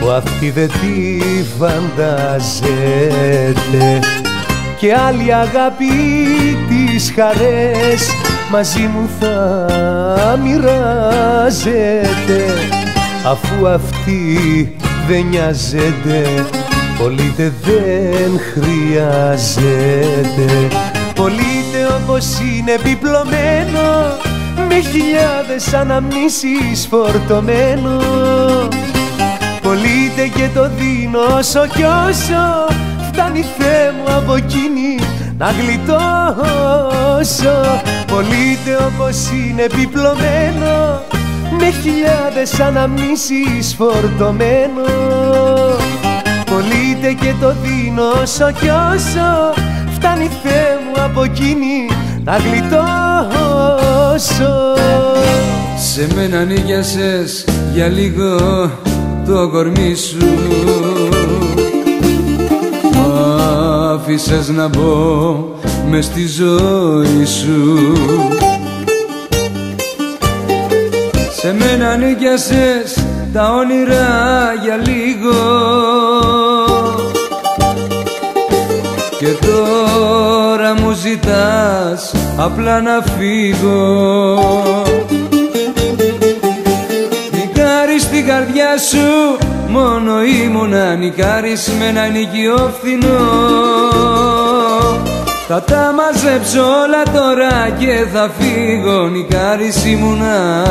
που 0.00 0.10
αυτή 0.10 0.50
δεν 0.50 0.68
τη 0.68 1.20
φανταζέται 1.58 2.68
και 4.78 4.94
άλλη 4.94 5.34
αγάπη 5.34 5.86
τις 6.68 7.12
χαρές 7.16 8.10
μαζί 8.50 8.80
μου 8.80 9.08
θα 9.20 10.38
μοιράζεται. 10.42 11.74
Αφού 13.24 13.68
αυτή 13.68 14.76
δεν 15.08 15.26
νοιάζεται 15.26 16.46
πολύτε 16.98 17.52
δεν 17.62 18.40
χρειάζεται. 18.52 19.68
Πολύτε 21.14 21.86
όπως 22.02 22.26
είναι 22.38 22.72
επιπλωμένο 22.72 24.16
με 24.76 24.82
χιλιάδες 24.82 25.74
αναμνήσεις 25.74 26.86
φορτωμένος. 26.90 28.68
Πολύτε 29.62 30.26
και 30.34 30.48
το 30.54 30.70
δίνω 30.76 31.18
όσο 31.38 31.66
κι 31.66 31.82
όσο 31.82 32.66
φτάνει 33.12 33.44
Θεέ 33.58 33.92
μου 33.92 34.14
από 34.16 34.34
εκείνη 34.34 34.98
να 35.38 35.50
γλιτώσω. 35.50 35.92
Πολύτε 38.06 38.76
όπως 38.86 39.30
είναι 39.30 39.62
επιπλωμένο 39.62 41.00
με 41.58 41.70
χιλιάδες 41.82 42.60
αναμνήσεις 42.60 43.74
φορτωμένος. 43.74 44.86
Πολύτε 46.50 47.12
και 47.20 47.34
το 47.40 47.54
δίνω 47.62 48.08
όσο 48.22 48.50
κι 48.50 48.68
όσο 48.68 49.54
Φτάνει 49.94 50.30
Θεέ 50.42 50.78
μου 50.84 51.02
από 51.02 51.22
εκείνη 51.22 51.88
να 52.24 52.36
γλιτώσω 52.36 53.05
Σε 54.18 56.06
μένα 56.14 56.44
νίκιασες 56.44 57.44
για 57.72 57.88
λίγο 57.88 58.36
το 59.26 59.48
κορμί 59.48 59.94
σου. 59.94 60.26
Άφησες 63.92 64.48
να 64.48 64.68
μπω 64.68 65.36
μες 65.88 66.04
στη 66.04 66.26
ζωή 66.26 67.24
σου. 67.24 67.92
Σε 71.40 71.54
μένα 71.58 71.96
νίκιασες 71.96 73.04
τα 73.32 73.50
όνειρα 73.52 74.52
για 74.62 74.76
λίγο. 74.76 75.34
Και 79.18 79.46
τώρα 79.46 80.74
μου 80.80 80.92
ζητάς 80.92 82.15
απλά 82.38 82.80
να 82.80 83.04
φύγω. 83.18 84.38
Νικάρι 87.32 88.00
στην 88.00 88.26
καρδιά 88.26 88.78
σου 88.90 89.36
μόνο 89.68 90.22
ήμουνα 90.22 90.94
νικάρις 90.94 91.70
με 91.78 91.86
ένα 91.86 92.06
νοικιό 92.06 92.74
φθηνό. 92.78 93.18
Θα 95.48 95.62
τα 95.62 95.94
μαζέψω 95.96 96.60
όλα 96.60 97.02
τώρα 97.14 97.70
και 97.78 98.04
θα 98.12 98.30
φύγω 98.38 99.08
Νικάρις 99.08 99.84
ήμουνα. 99.84 100.66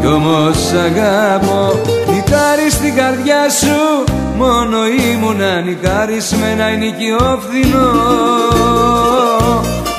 Κι 0.00 0.06
όμως 0.06 0.72
αγάπω 0.72 1.80
Νικάρις 2.12 2.72
στην 2.72 2.94
καρδιά 2.94 3.50
σου 3.50 4.04
μόνο 4.36 4.76
ήμουνα 5.12 5.60
Νικάρις 5.60 6.34
με 6.34 6.50
ένα 6.50 6.64
ενοικιό 6.64 7.40
φθηνό 7.40 9.09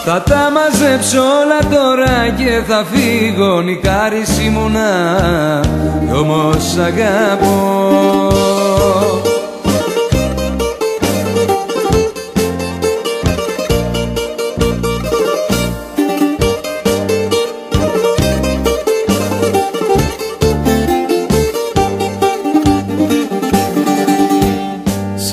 θα 0.06 0.24
τα 0.24 0.52
μαζέψω 0.52 1.20
όλα 1.20 1.60
τώρα 1.76 2.30
και 2.38 2.62
θα 2.68 2.86
φύγω 2.92 3.62
Νικάρις 3.62 4.40
ήμουνα 4.40 4.90
κι 6.08 6.14
όμως 6.14 6.78
αγάπω 6.78 7.82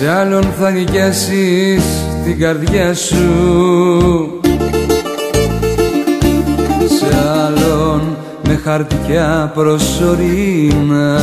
άλλον 0.09 0.53
θα 0.61 0.71
νοικιάσεις 0.71 1.83
την 2.25 2.39
καρδιά 2.39 2.95
σου 2.95 4.08
χαρτιά 8.79 9.51
προσωρινά. 9.55 11.21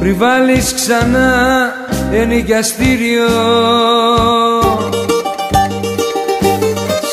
Πριν 0.00 0.16
βάλεις 0.18 0.74
ξανά 0.74 1.72
ενοικιαστήριο 2.12 3.28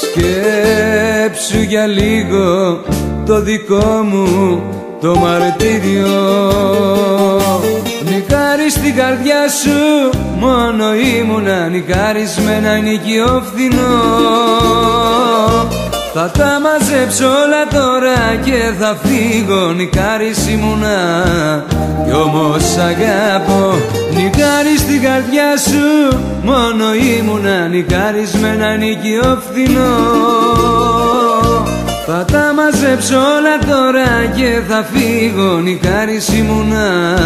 Σκέψου 0.01 1.61
για 1.67 1.85
λίγο 1.85 2.81
το 3.25 3.41
δικό 3.41 4.01
μου 4.03 4.61
το 5.01 5.15
μαρτύριο. 5.15 6.07
Νικάρι 7.41 7.69
στην 7.69 7.78
καρδιά 8.99 9.49
σου 9.61 10.09
μόνο 10.39 10.85
ήμουνα 10.93 11.67
Νικάρις 11.67 12.37
με 12.37 12.53
ένα 12.53 12.77
νοικιό 12.77 13.43
φθηνό 13.45 13.91
θα 16.13 16.31
τα 16.37 16.59
μαζέψω 16.63 17.25
όλα 17.25 17.81
τώρα 17.81 18.35
και 18.45 18.73
θα 18.79 18.97
φύγω 19.03 19.71
Νικάρις 19.71 20.47
ήμουνα 20.47 20.97
κι 22.05 22.13
όμως 22.13 22.77
αγάπω 22.77 23.73
Νικάρι 24.13 24.77
στην 24.77 25.01
καρδιά 25.01 25.57
σου 25.57 26.17
μόνο 26.43 26.93
ήμουνα 26.93 27.67
Νικάρις 27.67 28.33
με 28.33 28.47
ένα 28.47 28.75
νοικιό 28.75 29.41
φθηνό 29.49 29.89
θα 32.11 32.25
τα 32.25 32.53
μαζέψω 32.53 33.15
όλα 33.15 33.57
τώρα 33.67 34.25
και 34.35 34.61
θα 34.67 34.85
φύγω 34.93 35.57
νικάρις 35.57 36.27
ήμουνα. 36.27 37.17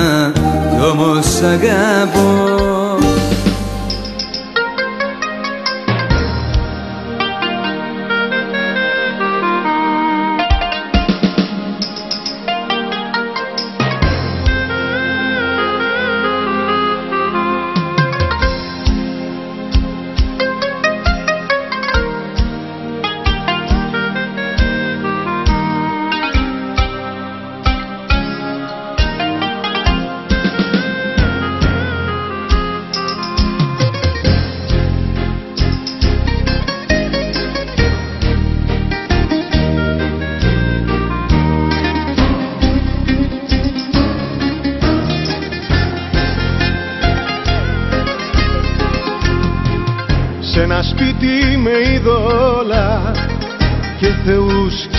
Κι 0.75 0.85
όμως 0.91 1.41
αγαπώ 1.41 2.97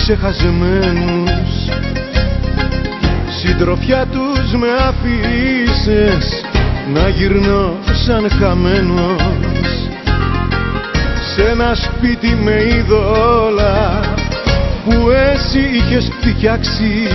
ξεχασμένους. 0.05 1.53
Συντροφιά 3.41 4.05
τους 4.05 4.53
με 4.53 4.67
αφήσες 4.87 6.43
να 6.93 7.09
γυρνώ 7.09 7.77
σαν 8.05 8.29
χαμένος. 8.29 9.89
Σ' 11.33 11.37
ένα 11.51 11.75
σπίτι 11.75 12.37
με 12.43 12.63
είδωλα 12.63 13.99
που 14.83 15.09
εσύ 15.09 15.59
είχες 15.59 16.11
φτιάξει. 16.19 17.07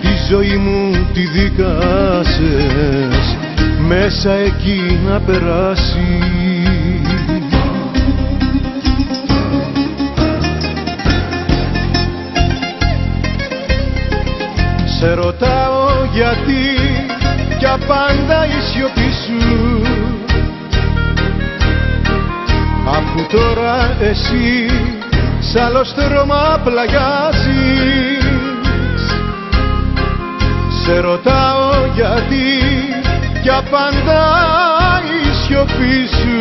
Τη 0.00 0.12
ζωή 0.30 0.56
μου 0.56 1.06
τη 1.12 1.20
δίκασες 1.20 2.56
μέσα 3.88 4.32
εκεί 4.32 4.98
να 5.08 5.20
περάσεις 5.20 6.39
Σε 15.00 15.14
ρωτάω 15.14 16.04
γιατί 16.12 16.62
κι 17.58 17.66
απάντα 17.66 18.46
η 18.46 18.60
σιωπή 18.72 19.10
σου. 19.24 19.82
Αφού 22.86 23.26
τώρα 23.30 23.96
εσύ 24.00 24.66
σ' 25.40 25.56
άλλο 25.56 25.84
στρώμα 25.84 26.60
πλαγιάζεις. 26.64 28.24
Σε 30.84 31.00
ρωτάω 31.00 31.86
γιατί 31.94 32.46
κι 33.42 33.50
απάντα 33.50 34.22
η 35.22 35.32
σιωπή 35.44 36.08
σου. 36.20 36.38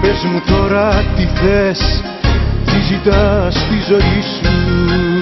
Πες 0.00 0.24
μου 0.24 0.42
τώρα 0.46 1.04
τι 1.16 1.22
θες, 1.22 2.02
τι 2.64 2.80
ζητάς 2.88 3.54
στη 3.54 3.76
ζωή 3.88 4.22
σου 4.22 5.17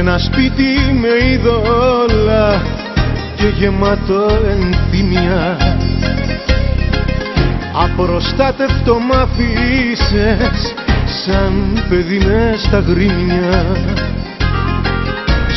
ένα 0.00 0.18
σπίτι 0.18 0.98
με 1.00 1.08
είδωλα 1.32 2.62
και 3.36 3.46
γεμάτο 3.58 4.26
ενθυμία 4.50 5.56
Απροστάτευτο 7.72 8.98
μ' 8.98 9.12
αφήσες 9.12 10.74
σαν 11.24 11.84
παιδί 11.88 12.18
μες 12.18 12.60
στα 12.60 12.78
γρήμια 12.78 13.64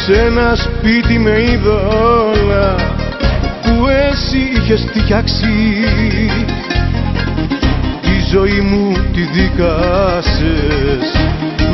Σ' 0.06 0.10
ένα 0.10 0.56
σπίτι 0.56 1.20
με 1.20 1.42
είδωλα 1.42 2.76
που 3.62 3.88
εσύ 3.88 4.52
είχες 4.56 4.88
φτιάξει. 4.94 5.54
Τη 8.02 8.30
ζωή 8.32 8.62
μου 8.62 8.92
τη 9.14 9.22
δίκασες 9.22 11.14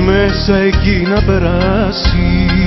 μέσα 0.05 0.55
εκεί 0.55 1.07
να 1.07 1.21
περάσει 1.21 2.58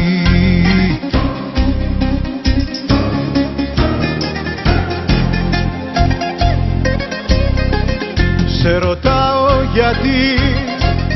Σε 8.62 8.78
ρωτάω 8.78 9.62
γιατί 9.72 10.38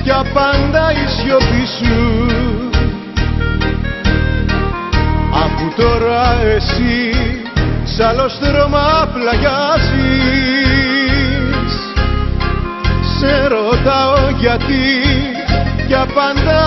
για 0.02 0.24
πάντα 0.34 0.92
η 0.92 1.06
σιωπή 1.16 1.66
σου. 1.78 2.26
Αφού 5.32 5.72
τώρα 5.76 6.42
εσύ 6.42 7.12
σ' 7.84 8.00
άλλο 8.00 8.28
στρώμα 8.28 9.08
πλαγιάζεις. 9.12 9.92
Σε 13.18 13.46
ρωτάω 13.46 14.30
γιατί 14.38 14.84
για 15.86 16.06
πάντα 16.14 16.62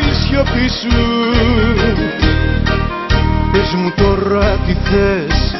η 0.00 0.12
σιωπή 0.14 0.68
σου. 0.80 0.98
Πες 3.52 3.74
μου 3.76 3.92
τώρα 3.96 4.58
τι 4.66 4.72
θες, 4.72 5.54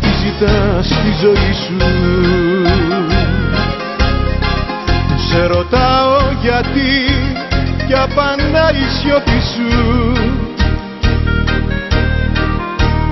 τι 0.00 0.08
ζητάς 0.22 0.86
στη 0.86 1.10
ζωή 1.20 1.52
σου 1.66 1.76
Σε 5.36 5.46
ρωτάω 5.46 6.16
γιατί 6.42 6.92
για 7.86 8.06
πάντα 8.14 8.70
η 8.70 8.84
σιωπή 8.98 9.40
σου. 9.54 10.12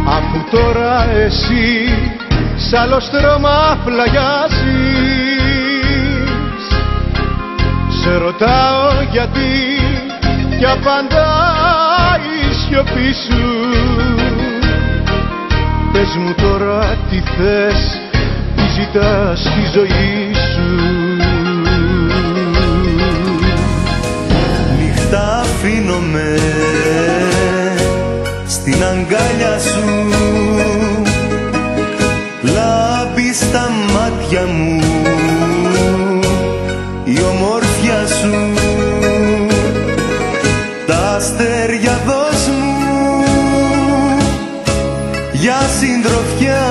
Αφού 0.07 0.45
τώρα 0.51 1.11
εσύ 1.11 1.95
σ' 2.57 2.75
άλλο 2.75 3.01
στρώμα 3.01 3.79
πλαγιάζεις 3.85 4.65
Σε 8.03 8.17
ρωτάω 8.17 8.91
γιατί 9.11 9.53
για 10.59 10.77
πάντα 10.85 11.27
η 12.49 12.53
σιωπή 12.55 13.13
σου. 13.29 13.43
Πες 15.93 16.17
μου 16.17 16.35
τώρα 16.43 16.97
τι 17.11 17.17
θες, 17.17 18.01
τι 18.57 18.63
ζητάς 18.75 19.39
στη 19.39 19.79
ζωή 19.79 20.24
αφήνομαι 25.65 26.39
στην 28.47 28.85
αγκάλια 28.85 29.59
σου. 29.59 29.85
Λάμπει 32.43 33.33
στα 33.33 33.71
μάτια 33.93 34.47
μου 34.47 34.81
η 37.05 37.19
ομορφιά 37.31 38.07
σου. 38.07 38.53
Τα 40.87 41.15
αστέρια 41.17 42.01
δώσ' 42.07 42.49
μου 42.49 43.25
για 45.33 45.61
συντροφιά 45.79 46.63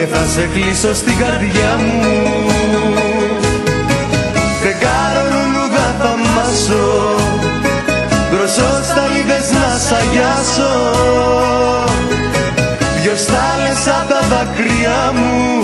και 0.00 0.06
θα 0.06 0.26
σε 0.26 0.48
κλείσω 0.54 0.94
στην 0.94 1.16
καρδιά 1.16 1.76
μου. 1.78 2.00
Φεγγάρο 4.60 5.24
λουλούδα 5.32 5.96
θα 6.00 6.12
μάσω. 6.34 6.86
Δροσό 8.32 8.82
στα 8.84 9.06
λίδες 9.12 9.50
να 9.50 9.78
σ' 9.78 9.92
αγιάσω. 9.92 10.72
Δυο 13.02 13.16
στάλες 13.16 13.86
απ' 13.98 14.08
τα 14.08 14.20
δάκρυά 14.30 15.12
μου. 15.14 15.60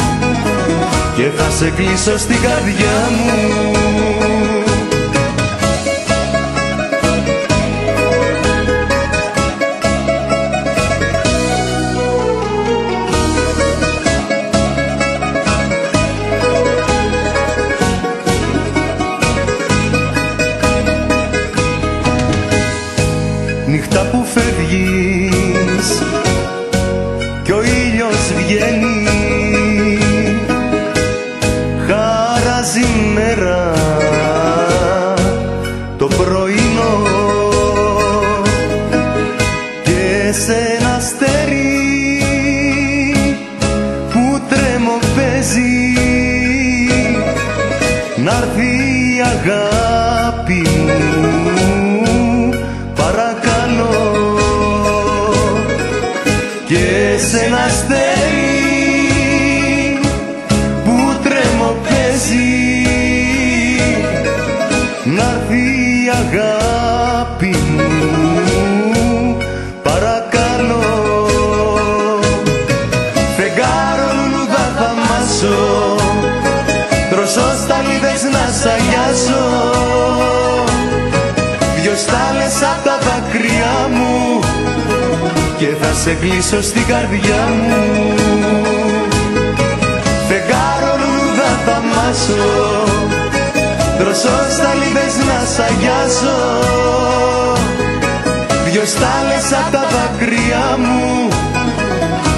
Και 1.17 1.31
θα 1.37 1.51
σε 1.59 1.71
κλείσω 1.71 2.19
στην 2.19 2.41
καρδιά 2.41 2.99
μου 3.11 4.36
θα 85.81 85.93
σε 86.03 86.13
κλείσω 86.21 86.63
στην 86.63 86.87
καρδιά 86.87 87.43
μου. 87.63 87.83
Φεγγάρο 90.29 90.93
λουλούδα 91.01 91.51
θα 91.67 91.83
μάσω. 91.93 92.45
Δροσό 93.99 94.37
στα 94.57 94.71
λίδες 94.75 95.15
να 95.29 95.39
σ' 95.53 95.59
αγιάσω. 95.69 96.39
Δυο 98.67 98.85
στάλες 98.85 99.47
απ' 99.61 99.73
τα 99.73 99.85
δάκρυά 99.93 100.67
μου 100.79 101.29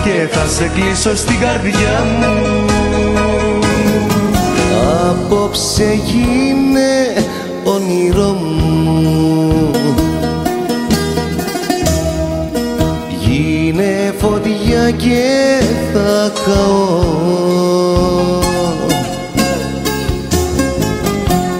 και 0.04 0.28
θα 0.34 0.46
σε 0.56 0.70
κλείσω 0.74 1.16
στην 1.16 1.38
καρδιά 1.40 2.06
μου. 2.18 2.34
Απόψε 5.10 6.00
γίνε 6.04 7.26
όνειρό 7.64 8.32
μου 8.32 8.67
φωτιά 14.88 15.08
και 15.08 15.64
θα 15.92 16.32
καώ. 16.44 17.16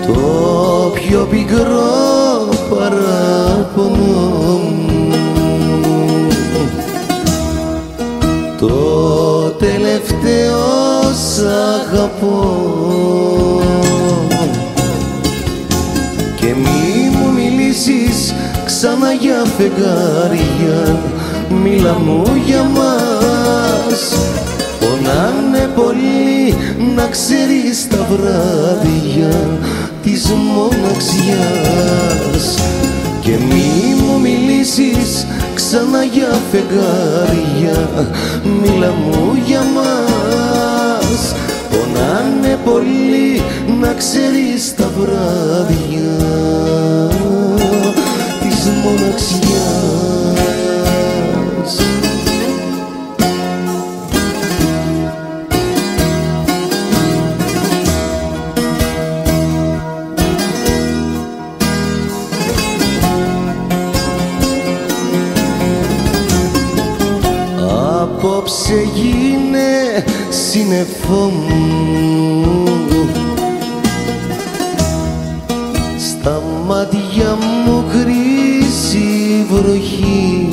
Το 0.06 0.92
πιο 0.94 1.26
πικρό 1.30 2.48
παράπονο 2.70 3.96
μου. 4.58 5.12
Το 8.58 8.70
τελευταίο 9.58 10.58
σ' 11.12 11.42
αγαπώ. 11.82 12.40
Και 16.36 16.46
μη 16.46 17.16
μου 17.16 17.32
μιλήσεις 17.32 18.34
ξανά 18.64 19.12
για 19.12 19.44
φεγγάρια 19.56 21.07
Μίλα 21.50 21.98
μου 21.98 22.22
για 22.46 22.62
μας. 22.62 24.14
Πονάνε 24.80 25.68
πολύ 25.74 26.54
να 26.94 27.06
ξέρεις 27.06 27.88
τα 27.88 28.06
βράδια 28.10 29.58
της 30.02 30.32
μοναξιάς. 30.54 30.98
Και 33.20 33.30
μη 33.30 33.94
μου 34.02 34.20
μιλήσεις 34.20 35.26
ξανά 35.54 36.02
για 36.04 36.40
φεγγάρια. 36.50 37.88
Μίλα 38.44 38.90
μου 38.90 39.42
για 39.46 39.62
μας. 39.74 41.34
Πονάνε 41.70 42.58
πολύ 42.64 43.42
να 43.80 43.92
ξέρεις 43.92 44.74
τα 44.74 44.88
βράδια 44.96 46.16
της 48.40 48.70
μοναξιάς 48.82 49.17
Απόψε 68.48 68.88
γίνε 68.94 70.04
σύννεφό 70.28 71.32
μου. 71.32 72.64
Στα 75.98 76.42
μάτια 76.66 77.38
μου 77.64 77.84
χρύση 77.90 79.46
βροχή. 79.50 80.48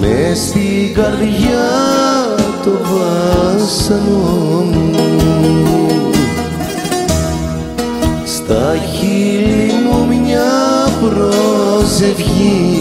Με 0.00 0.34
στην 0.34 0.94
καρδιά 0.94 1.68
το 2.64 2.70
βάσανο 2.70 4.18
μου. 4.72 4.94
Στα 8.24 8.76
χείλη 8.92 9.72
μου 9.84 10.06
μια 10.06 10.50
προσευχή 11.00 12.77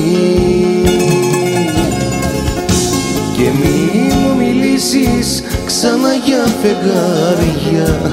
φεγγάρια 6.62 8.12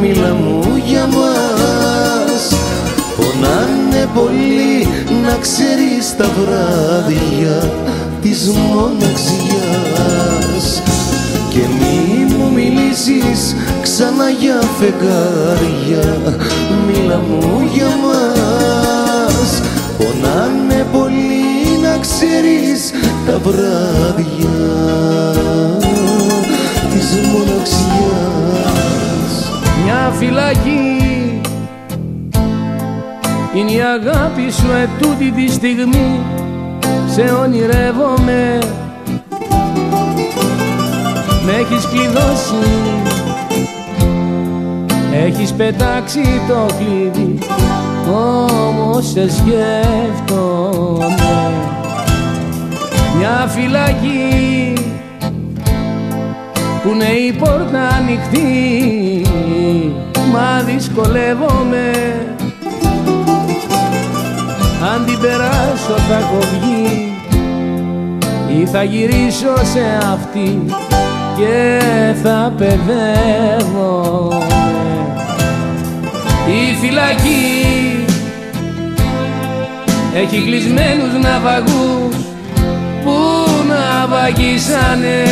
Μίλα 0.00 0.34
μου 0.34 0.82
για 0.86 1.06
μας. 1.06 2.54
Πονάνε 3.16 4.08
πολύ 4.14 4.88
να 5.22 5.36
ξέρεις 5.40 6.16
τα 6.16 6.24
βράδια 6.24 7.70
της 8.22 8.48
μοναξιάς. 8.48 9.22
Και 11.50 11.60
μη 11.78 12.34
μου 12.34 12.52
μιλήσεις 12.52 13.56
ξανά 13.82 14.30
για 14.40 14.60
φεγγάρια 14.78 16.36
Μίλα 16.86 17.20
μου 17.28 17.68
για 17.72 17.90
μας. 18.02 19.62
Πονάνε 19.98 20.86
πολύ 20.92 21.78
να 21.82 21.98
ξέρεις 21.98 22.90
τα 23.26 23.38
βράδια 23.38 24.52
της 27.02 27.20
μοναξιάς. 27.32 28.82
Μια 29.84 30.12
φυλακή 30.18 31.40
είναι 33.54 33.70
η 33.70 33.80
αγάπη 33.80 34.50
σου 34.52 34.66
ετούτη 34.82 35.30
τη 35.30 35.52
στιγμή. 35.52 36.20
Σε 37.08 37.20
ονειρεύομαι. 37.20 38.58
Με 41.46 41.52
έχεις 41.52 41.86
κλειδώσει. 41.86 42.66
Έχεις 45.26 45.52
πετάξει 45.52 46.40
το 46.48 46.66
κλειδί. 46.78 47.38
Όμως 48.14 49.06
σε 49.06 49.30
σκέφτομαι. 49.30 51.06
Μια 53.18 53.46
φυλακή 53.48 54.61
που 56.82 56.88
είναι 56.88 57.04
η 57.04 57.32
πόρτα 57.32 57.88
ανοιχτή 57.88 59.22
μα 60.32 60.62
δυσκολεύομαι. 60.62 61.90
Αν 64.92 65.04
την 65.06 65.20
περάσω 65.20 65.94
θα 66.08 66.16
έχω 66.16 66.38
βγει 66.52 67.12
ή 68.60 68.66
θα 68.66 68.82
γυρίσω 68.82 69.56
σε 69.72 69.98
αυτή 70.12 70.62
και 71.36 71.80
θα 72.22 72.52
παιδεύομαι. 72.56 74.36
Η 76.46 76.74
φυλακή 76.80 78.04
έχει 80.14 80.42
κλεισμένους 80.42 81.12
ναυαγούς 81.22 82.16
που 83.04 83.16
ναυαγίσανε 83.68 85.22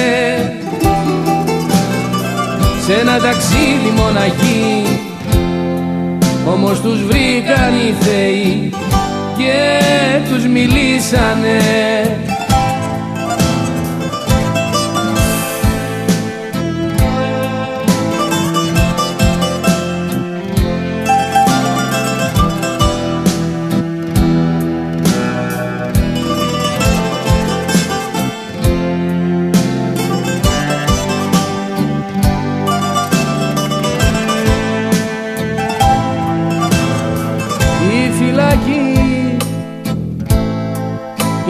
σε 2.91 2.97
ένα 3.01 3.19
ταξίδι 3.19 3.91
μοναχοί 3.97 4.99
όμως 6.47 6.81
τους 6.81 7.05
βρήκαν 7.05 7.75
οι 7.75 7.95
θεοί 8.05 8.71
και 9.37 9.81
τους 10.31 10.47
μιλήσανε 10.47 11.59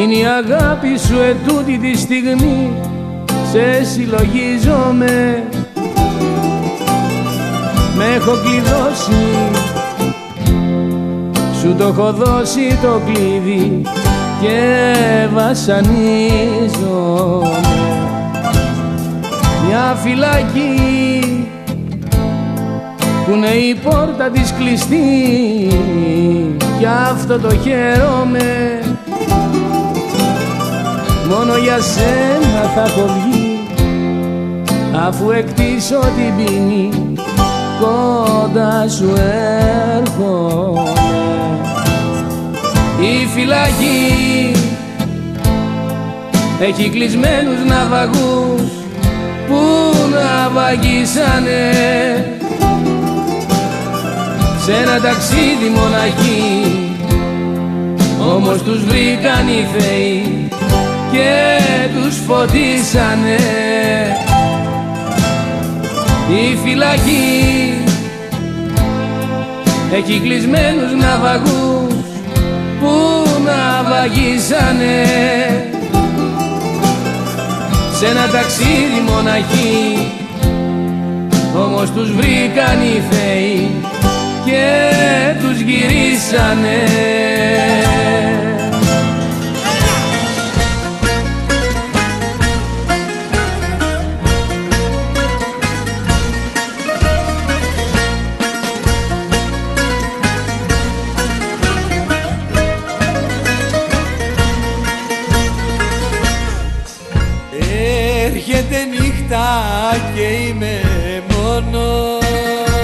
είναι 0.03 0.15
η 0.15 0.25
αγάπη 0.27 0.99
σου 0.99 1.19
ετούτη 1.21 1.79
τη 1.79 1.99
στιγμή. 1.99 2.73
Σε 3.51 3.85
συλλογίζομαι. 3.85 5.43
Με 7.97 8.05
έχω 8.17 8.33
κλειδώσει. 8.45 9.27
Σου 11.61 11.75
το 11.79 11.85
έχω 11.85 12.13
δώσει 12.13 12.79
το 12.83 13.01
κλειδί 13.07 13.83
και 14.41 14.87
βασανίζομαι. 15.33 15.91
Μια 19.67 19.97
φυλακή 20.03 21.49
που 23.25 23.33
είναι 23.35 23.47
η 23.47 23.75
πόρτα 23.75 24.31
της 24.33 24.55
κλειστή. 24.59 25.69
Κι 26.79 26.87
αυτό 26.87 27.39
το 27.39 27.51
χαίρομαι 27.57 28.80
μόνο 31.31 31.57
για 31.57 31.81
σένα 31.81 32.71
θα 32.75 32.83
έχω 32.83 33.07
βγει. 33.07 33.61
Αφού 35.07 35.31
εκτίσω 35.31 35.99
την 35.99 36.37
ποινή 36.37 37.15
κοντά 37.81 38.89
σου 38.89 39.13
έρχομαι. 39.97 40.93
Η 43.01 43.27
φυλακή 43.35 44.53
έχει 46.61 46.89
κλεισμένους 46.89 47.65
ναυαγούς 47.67 48.71
που 49.49 49.61
ναυαγίσανε 50.11 51.73
σε 54.65 54.73
ένα 54.73 55.01
ταξίδι 55.01 55.69
μοναχοί 55.75 56.91
όμως 58.35 58.63
τους 58.63 58.85
βρήκαν 58.85 59.49
οι 59.49 59.67
θεοί 59.79 60.40
και 61.13 61.59
τους 61.95 62.17
φωτίσανε. 62.27 63.39
Η 66.29 66.57
φυλακή 66.65 67.75
έχει 69.93 70.21
κλεισμένους 70.21 70.93
ναυαγούς 70.93 71.95
που 72.81 73.27
ναυαγίσανε 73.45 75.05
σε 77.99 78.07
ένα 78.07 78.27
ταξίδι 78.33 79.01
μοναχή 79.09 80.13
όμως 81.57 81.91
τους 81.91 82.13
βρήκαν 82.13 82.81
οι 82.83 83.03
θεοί 83.11 83.71
και 84.45 84.91
τους 85.41 85.61
γυρίσανε 85.61 86.81
και 110.15 110.23
είμαι 110.23 110.81
μόνος. 111.29 112.81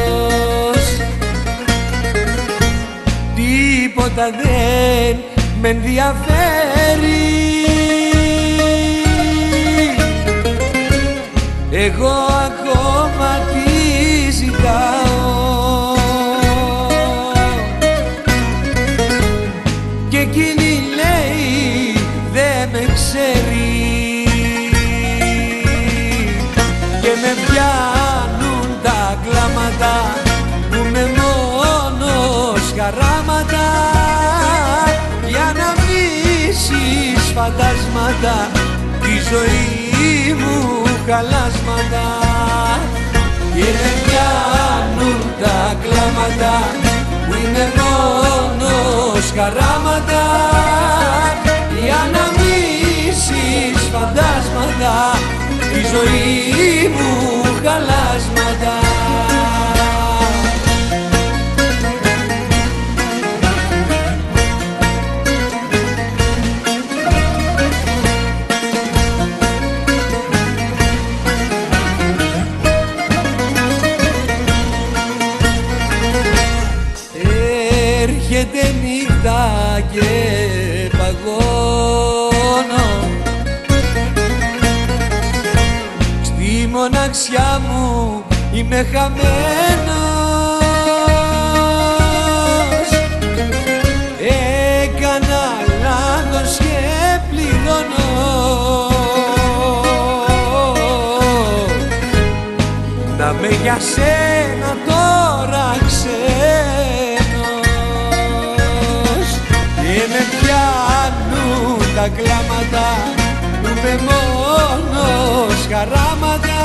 Τίποτα 3.34 4.30
δεν 4.30 5.16
με 5.60 5.68
ενδιαφέρει. 5.68 7.26
Εγώ 11.70 12.36
πιάνουν 27.56 28.68
τα 28.82 29.18
κλάματα 29.24 29.94
που 30.70 30.80
με 30.92 31.04
μόνος 31.18 32.64
χαράματα. 32.78 33.66
Για 35.28 35.48
να 35.58 35.68
μίσεις 35.80 37.22
φαντάσματα 37.34 38.36
τη 39.02 39.14
ζωή 39.30 40.34
μου 40.40 40.82
χαλάσματα. 41.06 42.06
Και 43.54 43.68
με 43.80 43.90
πιάνουν 44.04 45.20
τα 45.42 45.60
κλάματα 45.82 46.54
που 47.26 47.34
είναι 47.42 47.66
μόνος 47.78 49.24
χαράματα. 49.36 50.24
Για 51.84 52.02
να 52.14 52.24
μίσεις 52.38 53.80
φαντάσματα 53.92 54.94
τη 55.76 55.82
ζωή 55.82 56.88
μου 56.88 57.42
χαλάσματα 57.62 58.85
είμαι 88.76 88.86
χαμένος. 88.92 89.18
Έκανα 94.82 95.44
λάθος 95.82 96.56
και 96.56 97.20
πληρώνω. 97.30 98.10
Να 103.18 103.32
με 103.32 103.48
για 103.62 103.78
σένα 103.94 104.70
τώρα 104.86 105.68
ξένος. 105.86 106.08
Και 109.76 110.02
με 110.12 110.22
πιάνουν 110.38 111.78
τα 111.96 112.06
κλάματα 112.16 112.88
που 113.62 113.68
με 113.82 113.92
μόνος 114.06 115.60
χαράματα 115.70 116.56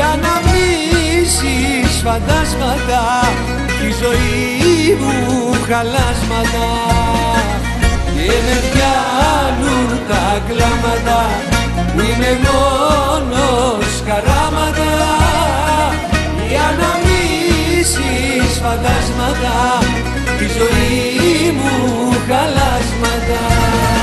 για 0.00 0.18
να 0.24 0.34
μίσεις 0.50 1.92
φαντάσματα 2.04 3.02
τη 3.78 3.88
ζωή 4.02 4.96
μου 5.00 5.16
χαλάσματα. 5.68 6.68
Και 8.14 8.36
με 8.46 8.56
πιάνουν 8.70 9.88
τα 10.08 10.26
κλάματα 10.48 11.20
που 11.92 12.00
είναι 12.00 12.32
μόνος 12.46 13.90
χαράματα. 14.06 14.90
Για 16.50 16.68
να 16.80 16.90
μίσεις 17.04 18.52
φαντάσματα 18.62 19.56
τη 20.38 20.46
ζωή 20.58 21.50
μου 21.58 21.74
χαλάσματα 22.28 23.99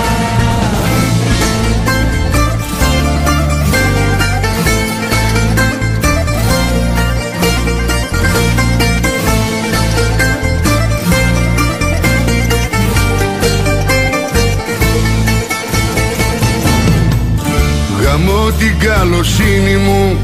Γαμώ 18.17 18.51
την 18.59 18.79
καλοσύνη 18.79 19.75
μου 19.75 20.17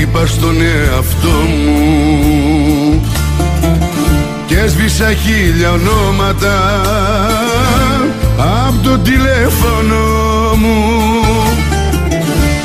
Είπα 0.00 0.26
στον 0.26 0.56
εαυτό 0.60 1.28
μου. 1.28 3.02
Και 4.46 4.58
έσβησα 4.58 5.12
χίλια 5.12 5.70
ονόματα 5.70 6.80
Απ' 8.38 8.84
το 8.84 8.98
τηλέφωνο 8.98 10.04
μου. 10.56 10.74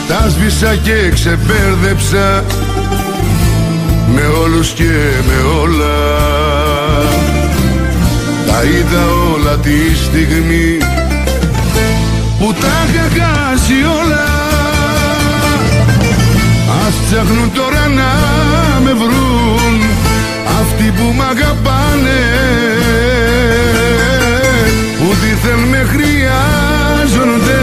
Τα 0.07 0.29
σβήσα 0.29 0.75
και 0.75 1.09
ξεπέρδεψα 1.13 2.43
Με 4.13 4.21
όλους 4.43 4.69
και 4.69 4.91
με 5.27 5.59
όλα. 5.61 5.97
Τα 8.47 8.63
είδα 8.63 9.05
όλα 9.35 9.57
τη 9.57 9.95
στιγμή. 9.95 10.80
που 10.80 10.80
τα 12.61 12.75
είχα 12.87 13.05
χάσει 13.17 13.77
όλα. 13.99 14.27
Ας 16.83 16.95
ψάχνουν 17.05 17.51
τώρα 17.53 17.87
να 17.99 18.11
με 18.83 18.93
βρουν 19.01 19.75
αυτοί 20.61 20.87
που 20.97 21.13
μ' 21.17 21.21
αγαπάνε. 21.21 22.21
Που 24.99 25.09
δίθεν 25.21 25.59
με 25.71 25.81
χρειάζονται 25.91 27.61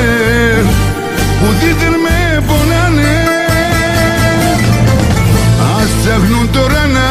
που 1.41 1.47
δίθεν 1.61 1.95
με 2.05 2.43
πονάνε. 2.47 3.17
Ας 5.79 5.91
ψάχνουν 5.99 6.51
τώρα 6.53 6.87
να 6.97 7.09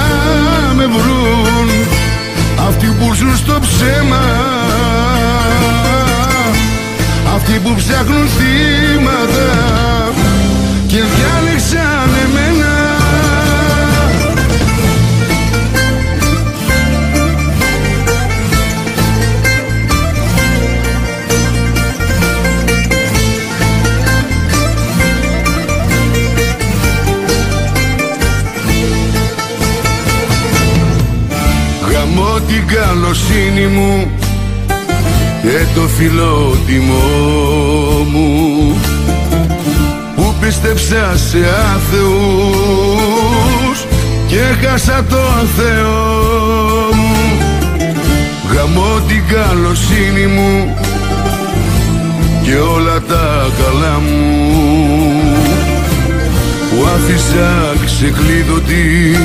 με 0.74 0.86
βρουν 0.86 1.68
αυτοί 2.68 2.88
που 3.00 3.14
ζουν 3.14 3.38
στο 3.38 3.60
ψέμα 3.60 4.47
αυτοί 7.50 7.60
που 7.60 7.74
ψάχνουν 7.76 8.28
θύματα 8.28 10.14
και 10.88 10.98
διάλεξαν 10.98 12.10
εμένα. 12.26 12.76
Γαμώ 31.92 32.40
την 32.48 32.68
καλοσύνη 32.68 33.68
μου 33.68 34.12
και 35.50 35.66
το 35.76 35.82
φιλότιμό 35.88 36.96
μου 38.12 38.76
που 40.16 40.34
πίστεψα 40.42 41.18
σε 41.18 41.38
άθεους 41.76 42.98
και 44.28 44.40
χάσα 44.62 45.04
το 45.10 45.24
Θεό 45.58 45.96
μου. 46.94 47.16
Γαμώ 48.54 49.02
την 49.08 49.24
καλοσύνη 49.28 50.28
μου 50.28 50.76
και 52.44 52.56
όλα 52.56 53.02
τα 53.02 53.50
καλά 53.64 54.00
μου. 54.00 54.16
Που 56.70 56.86
άφησα 56.96 57.74
ξεκλείδωτη 57.86 59.18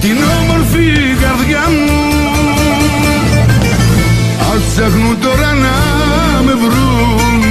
την 0.00 0.16
όμορφη 0.40 1.13
ψάχνουν 5.14 5.20
τώρα 5.20 5.52
να 5.52 6.42
με 6.42 6.52
βρουν 6.52 7.44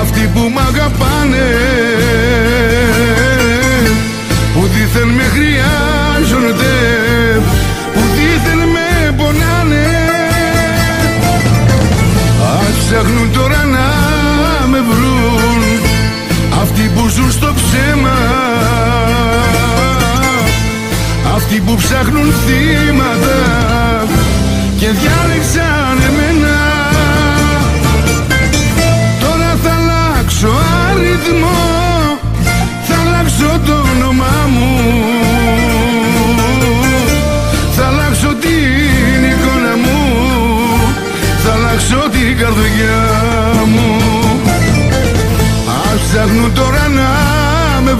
αυτοί 0.00 0.30
που 0.34 0.40
μ' 0.54 0.58
αγαπάνε. 0.58 1.48
Που 4.54 4.66
δίθεν 4.66 5.08
με 5.08 5.22
χρειάζονται 5.22 6.74
που 7.94 8.00
δίθεν 8.14 8.58
με 8.74 9.12
πονάνε. 9.16 9.86
Ας 12.60 12.76
ψάχνουν 12.84 13.32
τώρα 13.32 13.64
να 13.64 13.88
με 14.66 14.78
βρουν 14.78 15.62
αυτοί 16.62 16.90
που 16.94 17.08
ζουν 17.08 17.30
στο 17.30 17.54
ψέμα. 17.54 18.18
Αυτοί 21.34 21.60
που 21.60 21.74
ψάχνουν 21.74 22.32
θύματα 22.44 23.38
και 24.78 24.86
διάλεξαν 24.86 25.71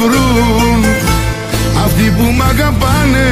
βρουν 0.02 0.84
αυτοί 1.84 2.12
που 2.16 2.22
μ' 2.36 2.42
αγαπάνε. 2.42 3.28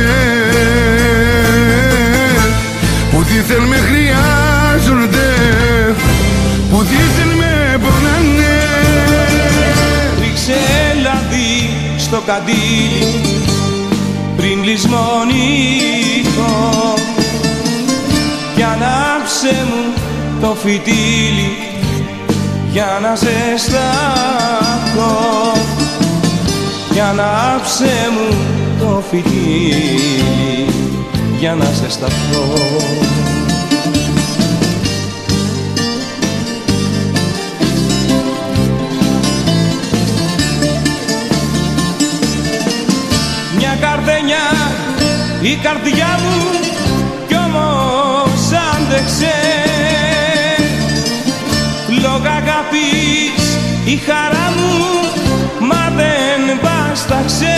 Που 3.11 3.23
δίθεν 3.23 3.63
με 3.63 3.77
χρειάζονται 3.77 5.29
που 6.71 6.79
δίθεν 6.83 7.29
με 7.39 7.79
πονάνε. 7.79 8.59
Ρίξε 10.21 10.61
λαδί 11.03 11.71
στο 11.99 12.23
καντήλι 12.27 13.21
πριν 14.37 14.65
λησμονήσω 14.65 16.55
κι 18.55 18.63
ανάψε 18.63 19.67
μου 19.69 19.93
το 20.41 20.57
φυτίλι 20.63 21.57
για 22.73 22.99
να 23.03 23.15
ζεσταθώ 23.15 23.81
για 27.01 27.09
ανάψε 27.09 27.91
μου 28.13 28.37
το 28.79 29.03
φυτίλι 29.11 30.67
για 31.39 31.55
να 31.55 31.65
ζεσταθώ 31.65 32.45
Μια 43.57 43.77
καρδενιά 43.81 44.37
η 45.43 45.59
καρδιά 45.63 46.19
μου 46.23 46.59
κι 47.29 47.35
όμως 47.35 48.51
άντεξε. 48.75 49.35
Λόγω 52.03 52.29
αγάπης 52.37 53.59
η 53.85 53.97
χαρά 53.97 54.53
μου 54.57 55.01
μα 55.30 55.30
δεν 56.63 56.73
βάσταξε 56.89 57.55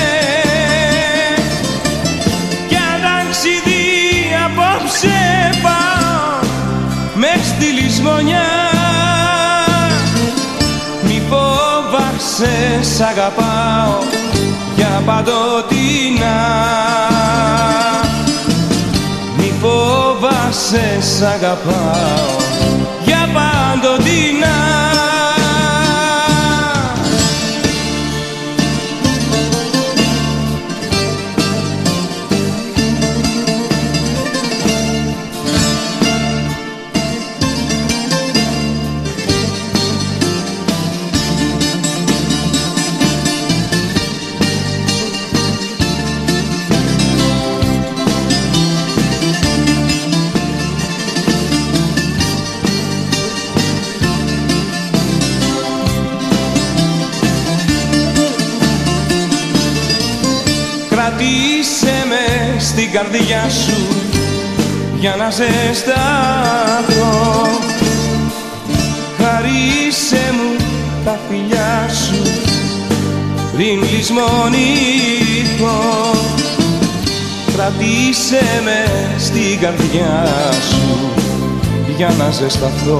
κι 2.68 2.74
αν 2.74 3.00
ταξιδί 3.02 3.84
απόψε 4.44 5.50
πάω 5.62 6.48
μες 7.14 7.46
στη 7.46 7.64
λησμονιά. 7.64 8.50
Μη 11.02 11.22
φοβάσαι 11.28 12.82
σ' 12.96 13.00
αγαπάω 13.00 13.98
για 14.76 15.02
παντοτινά. 15.06 16.40
Μη 19.36 19.52
φοβάσαι 19.60 20.98
σ' 21.00 21.22
αγαπάω 21.22 22.36
για 23.04 23.28
παντοτινά 23.34 24.81
καρδιά 63.02 63.48
σου 63.48 63.76
για 64.98 65.14
να 65.16 65.30
ζεσταθώ. 65.30 67.10
Χαρίσε 69.18 70.32
μου 70.32 70.64
τα 71.04 71.18
φιλιά 71.28 71.88
σου 71.88 72.22
πριν 73.56 73.82
λησμονηθώ 73.82 74.30
Κρατήσε 77.52 78.60
με 78.64 78.84
στην 79.18 79.60
καρδιά 79.60 80.26
σου 80.70 81.10
για 81.96 82.14
να 82.18 82.30
ζεσταθώ 82.30 82.98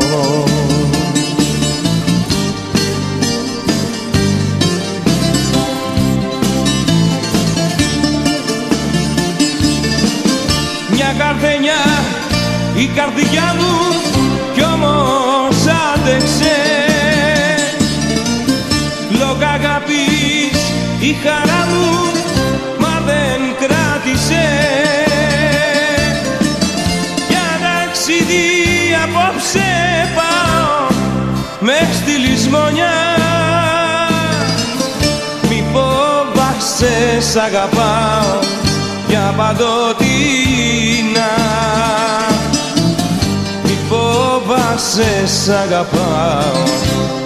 Μια 11.43 11.51
καρδενιά 11.51 11.82
η 12.74 12.86
καρδιά 12.86 13.55
μου 13.59 13.74
κι 14.55 14.62
όμως 14.62 15.57
άντεξε. 15.95 16.57
Λόγω 19.18 19.45
αγάπης 19.55 20.59
η 21.01 21.16
χαρά 21.22 21.66
μου 21.70 22.11
μα 22.78 23.03
δεν 23.07 23.40
κράτησε. 23.61 24.49
Για 27.28 27.49
ταξίδι 27.62 28.45
απόψε 29.03 29.68
πάω 30.14 30.97
μες 31.61 31.97
στη 31.97 32.11
λησμονιά. 32.11 32.95
Μη 35.49 35.64
φοβάσαι 35.72 37.20
σ' 37.20 37.36
αγαπάω. 37.36 38.22
για 38.40 38.61
παντοτινά 39.36 41.30
Μη 43.64 43.78
φοβάσαι 43.88 45.26
σ' 45.26 45.48
αγαπάω. 45.48 46.62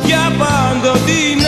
Για 0.04 0.32
παντοτινά 0.38 1.45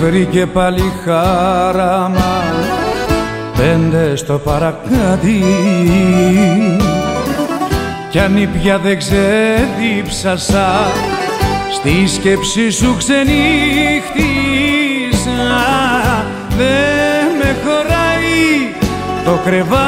βρήκε 0.00 0.46
πάλι 0.46 0.92
χάραμα. 1.04 2.42
Πέντε 3.56 4.16
στο 4.16 4.38
παρακάτι. 4.38 5.44
Κι 8.10 8.18
αν 8.18 8.48
πια 8.52 8.78
δεν 8.78 8.98
ξεδίψασα 8.98 10.68
στη 11.72 12.06
σκέψη 12.06 12.70
σου 12.70 12.94
ξενύχτησα. 12.98 13.38
Δεν 16.56 17.26
με 17.38 17.56
χωράει 17.64 18.72
το 19.24 19.40
κρεβάτι. 19.44 19.78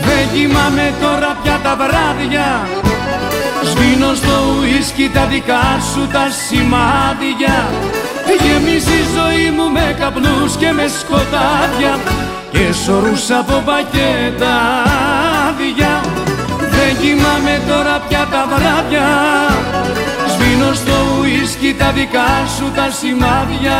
Δεν 0.00 0.28
κοιμάμαι 0.32 0.92
τώρα 1.00 1.36
πια 1.42 1.60
τα 1.62 1.76
βράδια. 1.76 2.48
Σβήνω 3.78 4.14
στο 4.14 4.36
ουίσκι 4.58 5.10
τα 5.14 5.24
δικά 5.26 5.64
σου 5.92 6.08
τα 6.12 6.26
σημάδια. 6.46 7.56
Γεμίζει 8.44 8.98
η 9.04 9.06
ζωή 9.16 9.50
μου 9.56 9.70
με 9.70 9.96
καπνούς 10.00 10.56
και 10.56 10.72
με 10.72 10.86
σκοτάδια 10.98 11.92
Και 12.52 12.72
σωρούς 12.84 13.30
από 13.30 13.62
πακέτα 13.68 14.54
άδεια. 15.48 15.94
Δεν 16.74 16.92
κοιμάμαι 17.00 17.54
τώρα 17.68 17.94
πια 18.08 18.26
τα 18.32 18.42
βράδια. 18.50 19.08
Σβήνω 20.32 20.72
στο 20.72 20.96
ουίσκι 21.20 21.74
τα 21.78 21.90
δικά 21.96 22.30
σου 22.56 22.66
τα 22.76 22.86
σημάδια. 22.98 23.78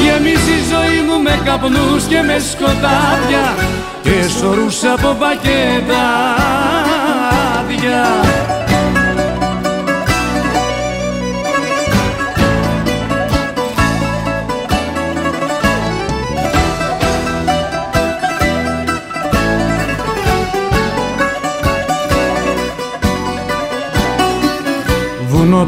Γεμίζει 0.00 0.54
η 0.60 0.64
ζωή 0.72 1.00
μου 1.06 1.22
με 1.22 1.40
καπνούς 1.44 2.04
και 2.04 2.20
με 2.28 2.36
σκοτάδια 2.50 3.44
Και 4.02 4.28
σωρούς 4.38 4.84
από 4.84 5.16
πακέτα 5.20 6.04
άδεια 7.86 8.24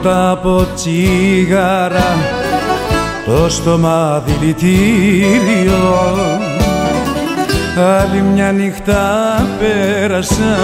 τα 0.02 0.30
από 0.30 0.66
τσίγαρα 0.74 2.16
το 3.26 3.48
στόμα 3.48 4.22
δηλητήριο. 4.26 5.98
Άλλη 8.00 8.22
μια 8.22 8.52
νύχτα 8.52 9.46
πέρασα 9.58 10.56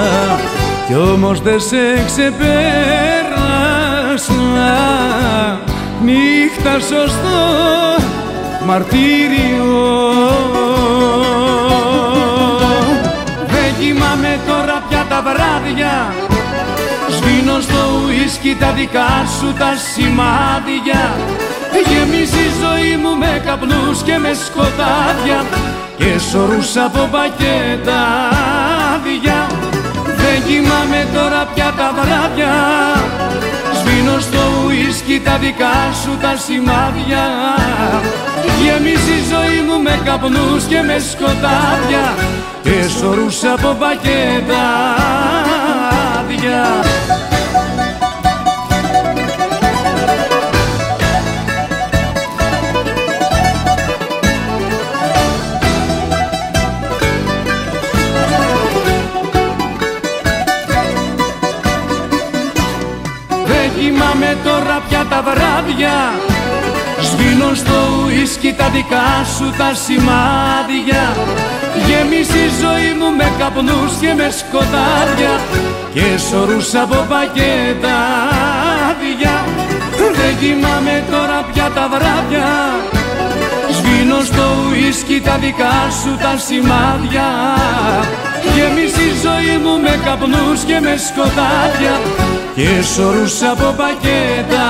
κι 0.92 0.98
όμως 0.98 1.40
δεν 1.40 1.60
σε 1.60 2.04
ξεπέρασα 2.06 2.32
νύχτα 6.04 6.72
σωστό 6.72 7.40
μαρτύριο. 8.66 9.90
Δεν 13.46 13.74
κοιμάμαι 13.80 14.38
τώρα 14.46 14.82
πια 14.88 15.06
τα 15.08 15.22
βράδια. 15.22 16.14
Σβήνω 17.08 17.60
στο 17.60 18.00
ουίσκι 18.06 18.56
τα 18.60 18.72
δικά 18.72 19.26
σου 19.38 19.52
τα 19.58 19.72
σημάδια. 19.94 21.10
Γεμίζει 21.88 22.38
η 22.38 22.52
ζωή 22.62 22.96
μου 22.96 23.16
με 23.16 23.42
καπνούς 23.44 24.02
και 24.02 24.18
με 24.18 24.32
σκοτάδια. 24.44 25.44
Και 25.96 26.18
σωρούς 26.30 26.76
από 26.76 27.08
πακέτα 27.12 28.00
άδεια 28.94 29.61
Δεν 30.34 30.42
κοιμάμαι 30.46 31.06
τώρα 31.14 31.44
πια 31.54 31.72
τα 31.76 31.92
βράδια. 31.96 32.54
Σβήνω 33.78 34.18
στο 34.18 34.38
ουίσκι 34.66 35.20
τα 35.24 35.38
δικά 35.38 35.76
σου 36.02 36.18
τα 36.22 36.36
σημάδια. 36.36 37.24
Γεμίζει 38.62 39.12
η 39.12 39.24
ζωή 39.32 39.60
μου 39.66 39.82
με 39.82 40.00
καπνούς 40.04 40.64
και 40.64 40.82
με 40.82 40.98
σκοτάδια 40.98 42.14
Και 42.62 42.88
σωρούς 42.98 43.44
από 43.44 43.76
πακέτα 43.80 44.64
άδεια 64.12 64.18
κοιμάμαι 64.18 64.36
τώρα 64.44 64.82
πια 64.88 65.06
τα 65.10 65.22
βράδια. 65.22 65.96
Σβήνω 67.00 67.54
στο 67.54 67.78
ουίσκι 68.04 68.52
τα 68.52 68.68
δικά 68.68 69.24
σου 69.36 69.54
τα 69.58 69.70
σημάδια. 69.84 71.02
Γέμισε 71.86 72.38
η 72.38 72.50
ζωή 72.62 72.92
μου 72.98 73.16
με 73.16 73.32
καπνούς 73.38 73.92
και 74.00 74.14
με 74.14 74.28
σκοτάδια 74.38 75.34
Και 75.94 76.18
σωρούς 76.28 76.74
από 76.74 76.98
πακέτα 77.10 77.96
άδεια 78.88 79.36
Δεν 80.18 80.32
κοιμάμαι 80.40 81.04
τώρα 81.10 81.38
πια 81.52 81.70
τα 81.74 81.88
βράδια. 81.92 82.50
Σβήνω 83.76 84.20
στο 84.20 84.44
ουίσκι 84.62 85.20
τα 85.24 85.36
δικά 85.42 85.76
σου 86.00 86.12
τα 86.22 86.32
σημάδια. 86.46 87.28
Γέμισε 88.54 89.02
η 89.02 89.12
ζωή 89.24 89.56
μου 89.62 89.74
με 89.84 89.94
καπνούς 90.04 90.60
και 90.68 90.78
με 90.80 90.94
σκοτάδια 91.06 91.94
και 92.54 92.82
σωρούς 92.94 93.42
από 93.42 93.74
πακέτα. 93.76 94.68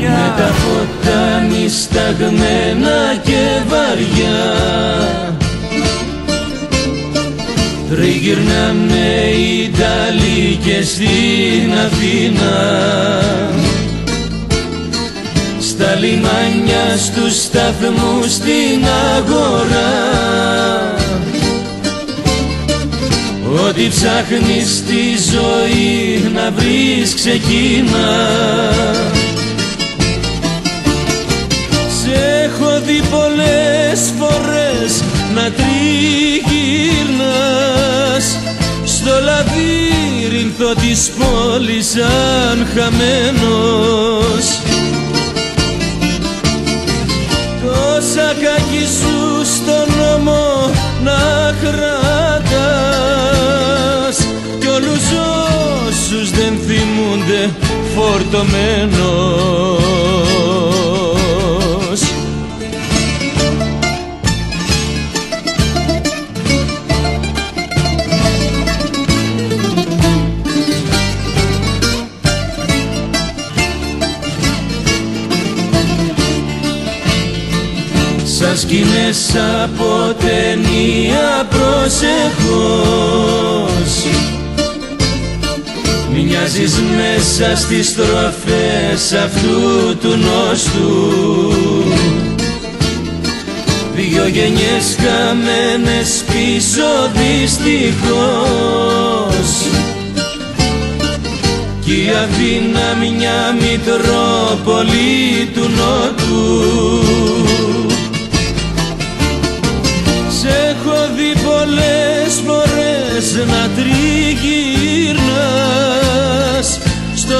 Με 0.00 0.32
τα 0.36 0.50
ποτάμι 0.62 1.68
σταγμένα 1.68 3.16
και 3.22 3.60
βαριά. 3.68 4.40
Τριγυρνάμε 7.90 9.30
Ιταλοί 9.64 10.58
και 10.64 10.82
στην 10.82 11.72
Αθήνα. 11.86 12.54
Στα 15.60 15.94
λιμάνια 15.94 16.96
στους 16.98 17.42
σταθμούς 17.42 18.32
στην 18.32 18.84
αγορά 19.16 20.81
Ό,τι 23.82 23.90
ψάχνεις 23.90 24.68
στη 24.76 25.02
ζωή 25.32 26.30
να 26.34 26.50
βρεις 26.50 27.14
ξεκίνα. 27.14 28.10
Σε 32.02 32.14
έχω 32.44 32.80
δει 32.86 33.02
πολλές 33.10 34.12
φορές 34.18 35.02
να 35.34 35.50
τριγυρνάς. 35.50 35.86
Στο 38.84 39.14
λαβύρινθο 39.24 40.74
της 40.74 41.10
πόλης 41.18 41.86
σαν 41.86 42.66
χαμένος. 42.74 44.44
Τόσα 47.64 48.34
κακή 48.42 48.86
σου 49.00 49.16
στον 49.44 49.86
νόμο 49.96 50.70
να 51.02 51.20
κρατάς 51.60 52.01
δεν 56.34 56.58
θυμούνται 56.66 57.50
φορτωμένος. 57.94 59.62
Σαν 78.24 78.56
σκηνές 78.58 79.34
από 79.64 80.14
ταινία 80.20 81.48
προσεχώς 81.50 82.92
Μοιάζεις 86.34 86.74
μέσα 86.96 87.56
στις 87.56 87.88
στροφές 87.88 89.12
αυτού 89.24 89.96
του 90.00 90.08
νόστου. 90.08 91.12
Δυο 93.94 94.26
γενιές 94.26 94.96
χαμένες 95.00 96.24
πίσω 96.26 97.10
δυστυχώς. 97.14 97.60
Κι 101.84 101.92
η 101.92 102.08
Αθήνα 102.24 102.96
μια 103.00 103.56
μητρόπολη 103.60 105.50
του 105.54 105.70
Νότου. 105.76 106.40
Σ' 110.28 110.44
έχω 110.44 110.96
δει 111.16 111.32
πολλές 111.44 112.32
φορές 112.46 113.26
να 113.46 113.70
τριγυρνάς 113.76 114.21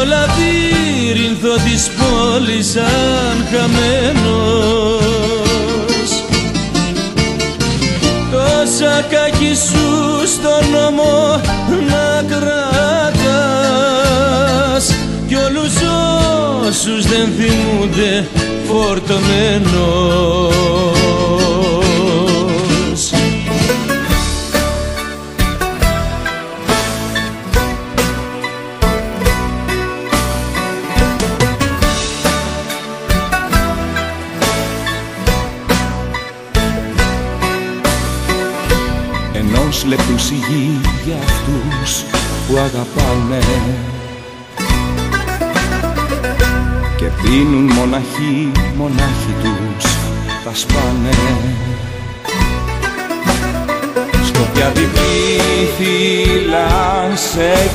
Στο 0.03 0.11
λαβύρινθο 0.11 1.55
της 1.65 1.91
πόλης 1.99 2.67
σαν 2.71 3.37
χαμένος. 3.51 5.01
Τόσα 8.33 8.95
κακή 9.11 9.55
σου 9.55 9.87
στον 10.27 10.63
νόμο 10.71 11.41
να 11.89 12.07
κρατάς 12.29 12.85
Κι 15.29 15.35
όλους 15.35 15.75
όσους 16.67 17.03
δεν 17.07 17.29
θυμούνται 17.39 18.11
φορτωμένος 18.67 20.53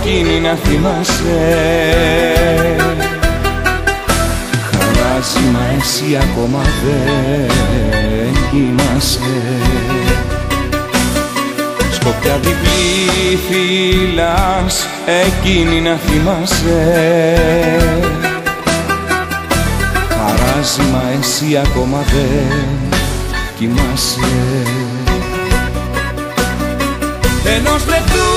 εκείνη 0.02 0.40
να 0.40 0.58
θυμάσαι. 0.64 1.56
Χαράζει 4.72 5.50
μα 5.54 5.60
εσύ 5.80 6.18
ακόμα 6.22 6.62
δεν 6.84 8.34
κοιμάσαι. 8.52 9.20
Σκοπιά 11.92 12.40
διπλή 12.42 13.40
φύλας 13.50 14.86
εκείνη 15.26 15.82
να 15.82 15.96
θυμάσαι. 15.96 16.84
Χαράζει 20.10 20.82
μα 20.92 21.04
εσύ 21.20 21.58
ακόμα 21.58 21.98
δεν 21.98 23.00
κοιμάσαι. 23.58 24.20
Ενός 27.56 27.86
λεπτού 27.88 28.28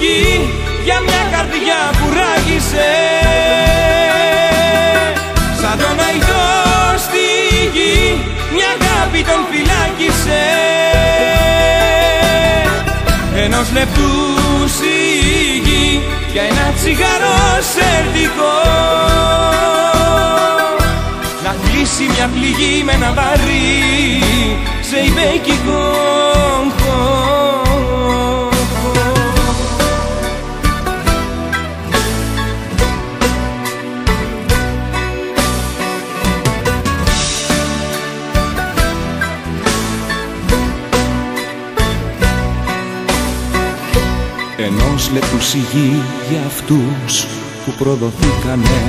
σιγή 0.00 0.48
για 0.84 1.00
μια 1.06 1.22
καρδιά 1.32 1.80
που 1.98 2.06
ράγισε. 2.18 2.92
Σαν 5.60 5.78
τον 5.78 5.96
αϊδό 6.06 6.48
στη 7.04 7.26
γη 7.74 8.24
μια 8.54 8.70
αγάπη 8.76 9.20
τον 9.28 9.40
φυλάκισε. 9.50 10.44
Ενός 13.44 13.72
λεπτού 13.72 14.10
σιγή 14.76 16.02
για 16.32 16.42
ένα 16.42 16.72
τσιγάρο 16.76 17.38
σερτικό 17.72 18.56
Να 21.44 21.54
κλείσει 21.64 22.04
μια 22.14 22.28
πληγή 22.34 22.82
με 22.84 22.92
ένα 22.92 23.12
βαρύ 23.16 24.22
σε 24.80 24.96
υπέκικο 24.96 26.10
Ενός 45.10 45.22
λεπτού 45.22 45.44
σιγή 45.44 46.02
για 46.30 46.40
αυτούς 46.46 47.26
που 47.64 47.72
προδοθήκανε. 47.78 48.80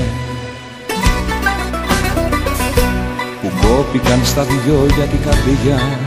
Που 3.41 3.51
κόπηκαν 3.61 4.19
στα 4.25 4.43
δυο 4.43 4.85
για 4.95 5.05
την 5.05 5.19
καρδιά 5.21 5.99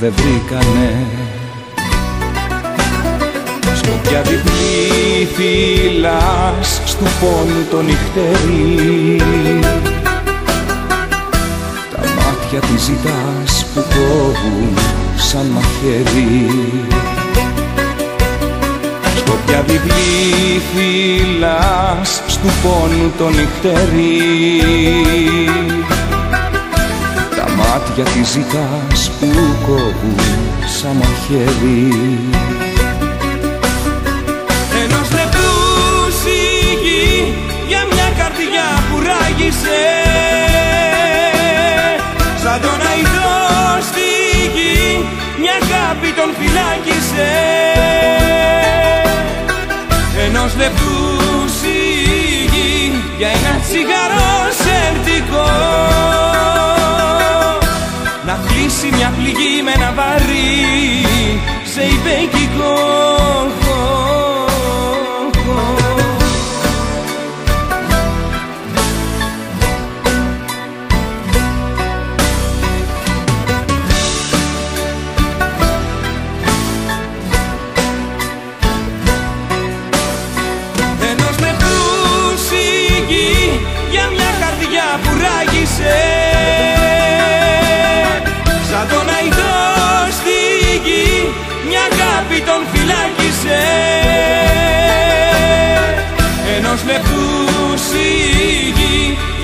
δεν 0.00 0.12
βρήκανε. 0.16 1.06
Σκοπιά 3.76 4.22
διπλή 4.22 5.28
φύλας 5.34 6.80
στου 6.84 7.04
πόνου 7.20 7.64
το 7.70 7.82
νυχτερί. 7.82 9.20
Τα 11.92 12.02
μάτια 12.16 12.60
της 12.60 12.82
ζητάς 12.82 13.66
που 13.74 13.80
κόβουν 13.80 14.78
σαν 15.16 15.46
μαχαίρι 15.46 16.46
Σκοπιά 19.26 19.62
διπλή 19.66 20.62
φύλας 20.74 22.22
στου 22.26 22.48
πόνου 22.62 23.12
το 23.18 23.28
νυχτερί. 23.28 24.60
Τα 27.36 27.48
μάτια 27.56 28.04
της 28.04 28.28
ζητάς 28.28 29.10
που 29.20 29.26
κόβουν 29.66 30.20
σαν 30.78 30.96
μαχαίρι. 30.96 31.92
Ενός 34.82 35.10
λεπτούς 35.18 36.14
σιγή 36.22 37.34
για 37.68 37.86
μια 37.92 38.08
καρδιά 38.18 38.68
που 38.90 38.96
ράγισε. 39.08 39.84
Σαν 42.42 42.60
τον 42.60 42.80
αϊδό 42.90 43.34
στη 43.88 44.08
γη 44.54 45.04
μια 45.40 45.52
αγάπη 45.62 46.08
τον 46.18 46.30
φυλάκισε 46.38 47.65
Ενός 50.58 50.68
λεπτού 50.68 51.50
σιγή 51.60 53.02
για 53.18 53.28
ένα 53.28 53.60
τσιγάρο 53.60 54.52
σερτικό. 54.62 55.46
Να 58.26 58.38
κλείσει 58.46 58.88
μια 58.96 59.12
πληγή 59.16 59.62
με 59.62 59.72
ένα 59.74 59.92
βαρύ 59.96 61.06
σε 61.64 61.82
υπέκικο 61.82 63.05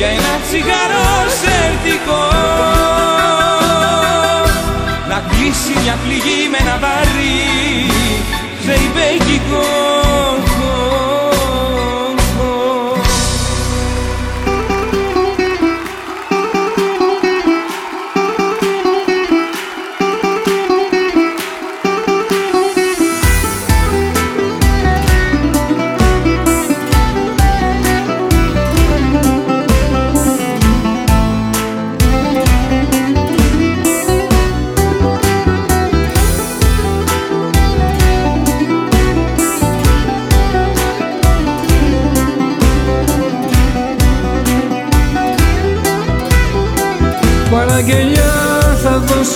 για 0.03 0.11
ένα 0.11 0.40
τσιγάρο 0.46 1.30
σερτικό 1.40 2.24
Να 5.09 5.22
κλείσει 5.28 5.72
μια 5.82 5.96
πληγή 6.05 6.48
με 6.50 6.57
ένα 6.61 6.78
βαρύ 6.80 7.91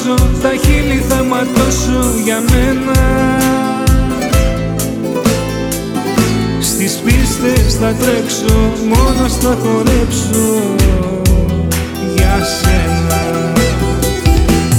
δώσω, 0.07 0.29
τα 0.43 0.49
χείλη 0.49 1.05
θα 1.09 1.23
ματώσω 1.23 2.21
για 2.25 2.43
μένα. 2.51 3.01
Στις 6.61 7.01
πίστες 7.05 7.75
θα 7.75 7.95
τρέξω, 7.95 8.55
μόνος 8.89 9.35
θα 9.37 9.59
χορέψω 9.63 10.63
για 12.17 12.37
σένα. 12.61 13.53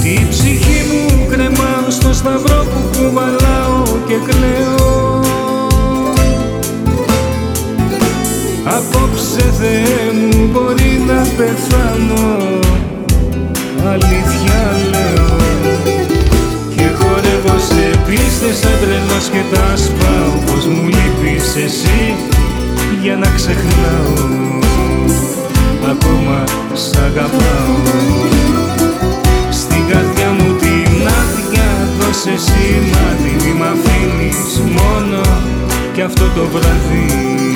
Τη 0.02 0.26
ψυχή 0.30 0.82
μου 0.90 1.26
κρεμάω 1.30 1.90
στο 1.90 2.12
σταυρό 2.12 2.64
που 2.64 2.98
κουβαλάω 2.98 3.82
και 4.06 4.14
κλαίω. 4.28 5.20
Απόψε 8.64 9.52
Θεέ 9.60 10.12
μου 10.12 10.48
μπορεί 10.52 11.02
να 11.06 11.20
πεθάνω 11.36 12.58
Αλήθεια 13.92 14.17
Τότε 18.48 18.60
σαν 18.60 19.32
και 19.32 19.56
τα 19.56 19.76
σπάω 19.76 20.42
Πως 20.46 20.66
μου 20.66 20.86
λείπεις 20.86 21.56
εσύ 21.56 22.14
για 23.02 23.16
να 23.16 23.26
ξεχνάω. 23.26 24.12
Ακόμα 25.90 26.44
σ' 26.72 26.96
αγαπάω. 26.96 27.76
Στην 29.50 29.86
καρδιά 29.88 30.30
μου 30.30 30.56
την 30.56 31.06
άδεια 31.20 31.88
δώσε 31.98 32.36
σημάδι 32.36 33.44
Μη 33.44 33.52
μ' 33.58 33.62
αφήνεις 33.62 34.60
μόνο. 34.60 35.22
Και 35.92 36.02
αυτό 36.02 36.24
το 36.34 36.46
βράδυ 36.52 37.54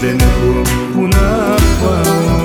Δεν 0.00 0.18
έχω 0.20 0.62
που 0.92 1.06
να 1.06 1.54
πάω. 1.80 2.43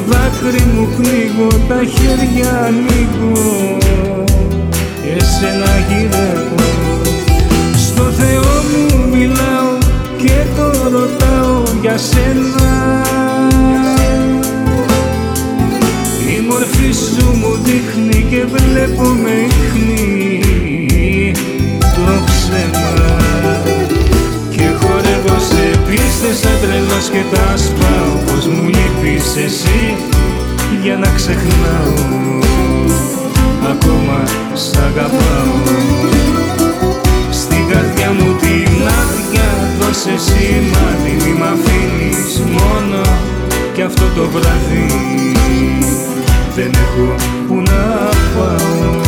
Δάκρυ 0.00 0.62
μου 0.74 0.88
πνίγω, 0.96 1.48
τα 1.68 1.80
χέρια 1.84 2.64
ανοίγω. 2.66 3.76
Εσένα 5.16 5.72
γυρεύω. 5.88 6.64
Στο 7.76 8.02
Θεό 8.02 8.52
μου 8.70 9.08
μιλάω 9.16 9.78
και 10.16 10.38
το 10.56 10.88
ρωτάω 10.88 11.62
για 11.80 11.96
σένα. 11.98 13.04
Η 16.36 16.40
μορφή 16.48 16.92
σου 16.92 17.26
μου 17.36 17.58
δείχνει 17.62 18.26
και 18.30 18.44
βλέπω 18.44 19.02
με 19.02 19.30
ίχνη 19.30 20.15
τρελός 26.66 27.08
και 27.12 27.22
τα 27.32 27.56
σπάω 27.56 28.14
Πως 28.26 28.46
μου 28.46 28.68
λείπεις 28.68 29.36
εσύ 29.44 29.96
για 30.82 30.96
να 30.96 31.08
ξεχνάω. 31.14 31.94
Ακόμα 33.70 34.18
σ' 34.54 34.76
αγαπάω. 34.76 35.54
Στην 37.30 37.68
καρδιά 37.68 38.10
μου 38.12 38.36
την 38.40 38.72
άδεια 39.00 39.48
δώσε 39.78 40.14
σημάδι 40.26 41.14
Μη 41.24 41.32
μ' 41.38 41.42
αφήνεις 41.42 42.42
μόνο 42.50 43.00
κι 43.74 43.82
αυτό 43.82 44.04
το 44.16 44.28
βράδυ. 44.28 44.86
Δεν 46.54 46.70
έχω 46.74 47.14
που 47.48 47.54
να 47.54 48.08
πάω 48.34 49.05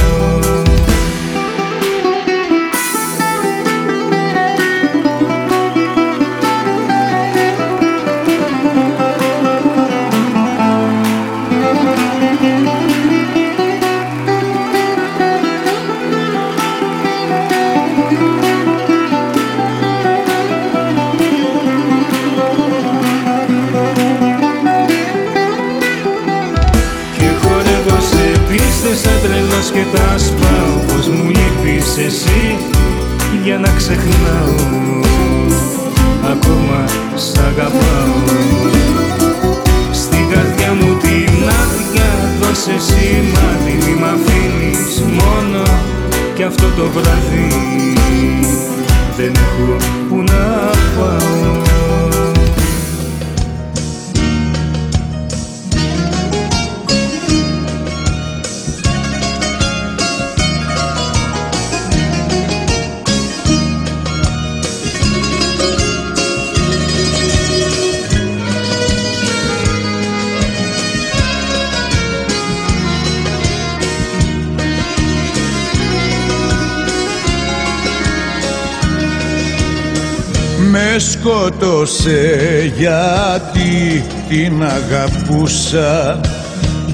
σκότωσε 81.87 82.73
γιατί 82.77 84.05
την 84.29 84.63
αγαπούσα 84.63 86.21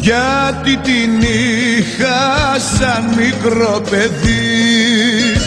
γιατί 0.01 0.77
την 0.77 1.21
είχα 1.21 2.59
σαν 2.79 3.05
μικρό 3.17 3.83
παιδί. 3.91 5.39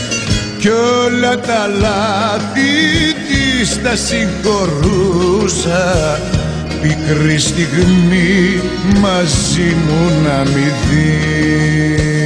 Κι 0.59 0.69
όλα 0.69 1.39
τα 1.39 1.68
λάθη 1.80 3.14
της 3.27 3.81
τα 3.81 3.95
συγχωρούσα. 3.95 5.85
Πικρή 6.81 7.39
στιγμή 7.39 8.61
μαζί 9.01 9.76
μου 9.88 10.11
να 10.23 10.43
μη 10.43 10.72
δεις 10.89 12.16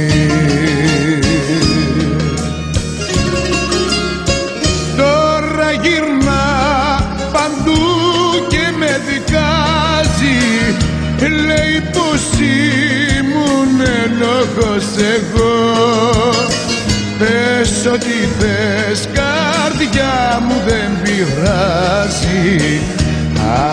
ό,τι 17.92 18.16
θες 18.38 19.08
καρδιά 19.12 20.40
μου 20.46 20.54
δεν 20.66 21.02
πειράζει. 21.02 22.80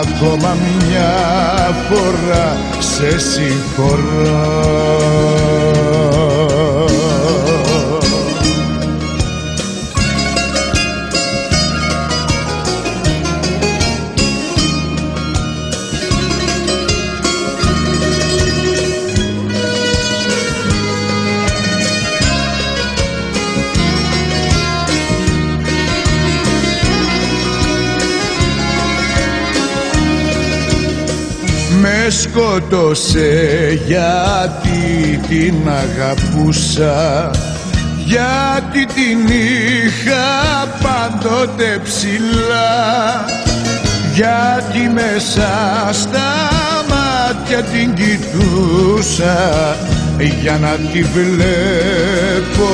Ακόμα 0.00 0.56
μια 0.86 1.12
φορά 1.88 2.56
σε 2.78 3.18
συγχωρώ 3.18 4.60
σκότωσε 32.30 33.80
γιατί 33.86 35.20
την 35.28 35.54
αγαπούσα 35.68 37.30
γιατί 38.04 38.86
την 38.86 39.26
είχα 39.26 40.66
πάντοτε 40.82 41.80
ψηλά 41.84 43.24
γιατί 44.14 44.88
μέσα 44.94 45.48
στα 45.92 46.32
μάτια 46.88 47.62
την 47.62 47.94
κοιτούσα 47.94 49.76
για 50.42 50.58
να 50.60 50.70
τη 50.92 51.02
βλέπω 51.02 52.68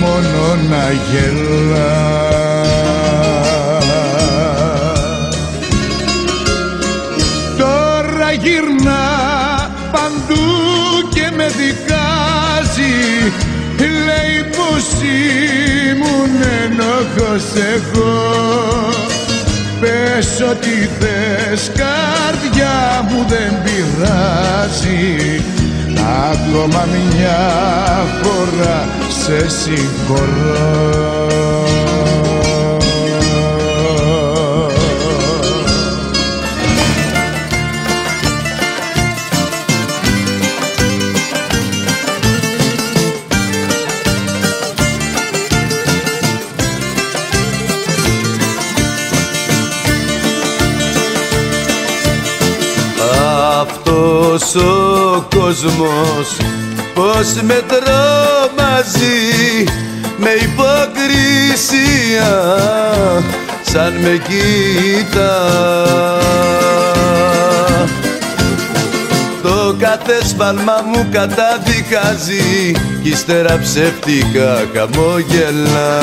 μόνο 0.00 0.54
να 0.68 0.90
γελά 1.10 2.45
ενόχος 17.16 17.42
εγώ 17.74 18.14
Πες 19.80 20.40
ό,τι 20.50 20.88
θες 20.98 21.70
καρδιά 21.74 23.08
μου 23.10 23.24
δεν 23.28 23.62
πειράζει. 23.62 25.42
Ακόμα 26.32 26.88
μια 27.08 27.40
φορά 28.22 28.88
σε 29.08 29.48
συγχωρώ 29.48 30.76
ο 54.56 55.26
κόσμος 55.34 56.36
πως 56.94 57.32
με 57.42 57.62
τρομάζει 57.68 59.64
με 60.16 60.30
υποκρισία 60.30 62.30
σαν 63.62 63.92
με 63.92 64.20
κοίτα. 64.28 65.34
Το 69.42 69.74
κάθε 69.78 70.24
σφάλμα 70.24 70.84
μου 70.92 71.06
καταδικάζει 71.10 72.72
κι 73.02 73.08
ύστερα 73.08 73.58
ψεύτικα 73.62 74.64
χαμόγελα. 74.74 76.00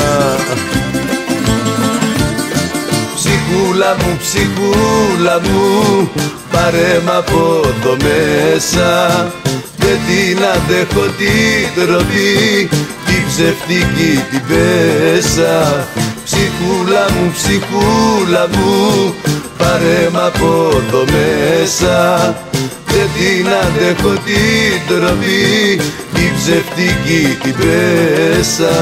Ψυχούλα 3.14 3.96
μου, 3.98 4.18
ψυχούλα 4.20 5.40
μου, 5.40 6.10
πάρε 6.64 7.00
μ' 7.04 7.10
από 7.10 7.60
το 7.82 7.96
μέσα. 8.02 8.90
Δεν 9.76 9.98
την 10.06 10.38
αντέχω 10.54 11.06
την 11.18 11.64
τροπή, 11.74 12.68
την 13.06 13.22
ψευτική 13.28 14.24
την 14.30 14.42
πέσα. 14.48 15.86
Ψυχούλα 16.24 17.06
μου, 17.12 17.32
ψυχούλα 17.36 18.48
μου, 18.52 19.14
πάρε 19.58 20.08
μ' 20.12 20.16
από 20.16 20.82
το 20.90 21.04
μέσα. 21.12 22.18
Δεν 22.86 23.08
την 23.16 23.46
αντέχω 23.62 24.12
την 24.24 24.80
τροπή, 24.88 25.80
την 26.14 26.30
ψευτική 26.36 27.38
την 27.42 27.54
πέσα 27.56 28.74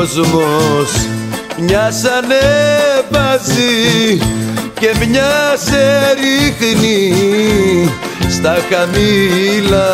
κόσμος. 0.00 0.90
Μια 1.58 1.90
σαν 1.90 2.24
ανέβαζει 2.24 3.52
και 4.80 4.94
μια 5.06 5.56
σε 5.64 6.14
ρίχνει 6.14 7.14
στα 8.30 8.56
χαμήλα. 8.70 9.88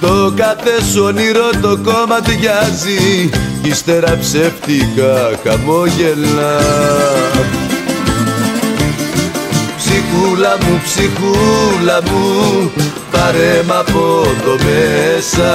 Το 0.00 0.32
κάθε 0.36 0.82
σου 0.92 1.04
όνειρο 1.04 1.50
το 1.62 1.78
κομματιάζει 1.82 3.30
κι 3.62 3.68
ύστερα 3.68 4.18
ψεύτικα 4.20 5.30
χαμόγελα. 5.44 6.56
Ψυχούλα 9.76 10.56
μου, 10.60 10.80
ψυχούλα 10.84 12.02
μου, 12.10 12.70
πάρε 13.14 13.62
μ' 13.66 13.72
από 13.72 14.26
το 14.44 14.54
μέσα. 14.64 15.52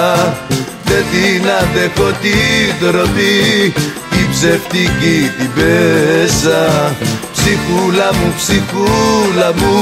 Δεν 0.83 1.03
την 1.11 1.43
αντέχω 1.59 2.09
την 2.21 2.69
τροπή, 2.79 3.73
την 4.09 4.27
ψευτική 4.31 5.19
την 5.37 5.49
πέσα. 5.55 6.93
Ψυχούλα 7.35 8.09
μου, 8.17 8.33
ψυχούλα 8.37 9.49
μου, 9.59 9.77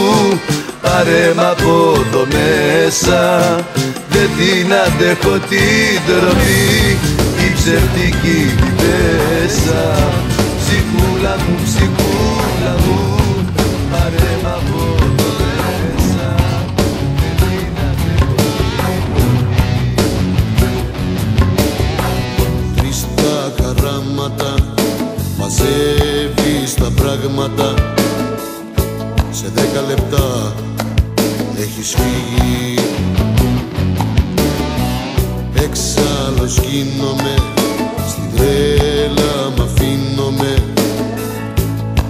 πάρε 0.82 1.34
μ' 1.36 1.40
από 1.40 2.06
το 2.12 2.28
μέσα. 2.36 3.22
Δεν 4.10 4.30
την 4.38 4.74
αντέχω 4.86 5.36
την 5.50 5.98
τροπή, 6.08 6.98
την 7.38 7.54
ψευτική 7.58 8.42
την 8.60 8.74
πέσα. 8.80 9.84
Ψυχούλα 10.60 11.36
μου, 11.44 11.56
ψυχούλα 11.64 12.27
πράγματα. 27.02 27.74
Σε 29.32 29.46
δέκα 29.54 29.82
λεπτά 29.88 30.54
έχεις 31.60 31.96
φύγει. 31.96 32.80
Έξαλλος 35.54 36.60
γίνομαι 36.60 37.36
Στην 38.08 38.24
τρέλα 38.36 39.52
μ' 39.58 39.62
αφήνομαι. 39.62 40.64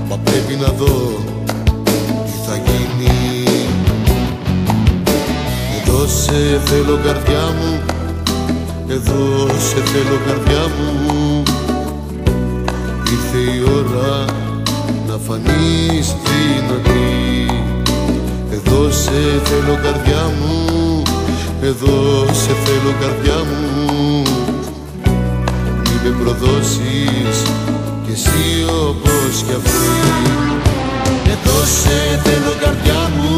Μα 0.10 0.18
πρέπει 0.18 0.56
να 0.56 0.68
δω 0.68 1.20
τι 2.26 2.32
θα 2.48 2.56
γίνει. 2.66 3.44
Εδώ 5.82 6.08
σε 6.08 6.60
θέλω 6.66 7.00
καρδιά 7.06 7.46
μου. 7.60 7.82
Εδώ 8.88 9.48
σε 9.48 9.76
θέλω 9.76 10.18
καρδιά 10.28 10.68
μου. 10.78 11.44
Ήρθε 13.12 13.38
η 13.38 13.62
ώρα. 13.78 14.26
να 14.26 14.47
φανείς 15.28 16.16
δυνατή 16.24 17.46
Εδώ 18.52 18.92
σε 18.92 19.42
θέλω 19.44 19.80
καρδιά 19.84 20.24
μου. 20.40 21.02
Εδώ 21.62 22.26
σε 22.26 22.54
θέλω 22.64 22.94
καρδιά 23.02 23.38
μου. 23.50 24.24
Μη 25.84 25.96
με 26.04 26.16
προδώσεις 26.24 27.38
κι 28.06 28.12
εσύ 28.12 28.66
όπως 28.90 29.44
κι 29.48 29.54
αυτή 29.60 29.90
Εδώ 31.34 31.66
σε 31.66 32.22
θέλω 32.24 32.54
καρδιά 32.62 33.12
μου. 33.18 33.32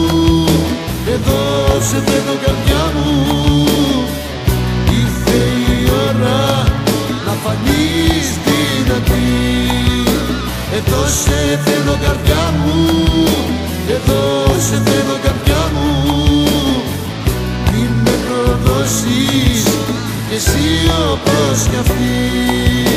Εδώ 1.14 1.42
σε 1.90 1.98
θέλω 2.06 2.36
καρδιά 2.46 2.64
μου 2.64 2.69
σε 11.24 11.60
θέλω 11.66 11.98
καρδιά 12.06 12.54
μου. 12.60 12.76
Εδώ 13.96 14.46
σε 14.68 14.82
θέλω 14.86 15.18
καρδιά 15.24 15.64
μου. 15.74 15.90
Μη 17.72 17.90
με 18.04 18.12
προδώσεις 18.26 19.64
κι 20.30 20.36
εσύ 20.36 20.68
όπως 21.12 21.68
κι 21.70 21.78
αυτή 21.80 22.89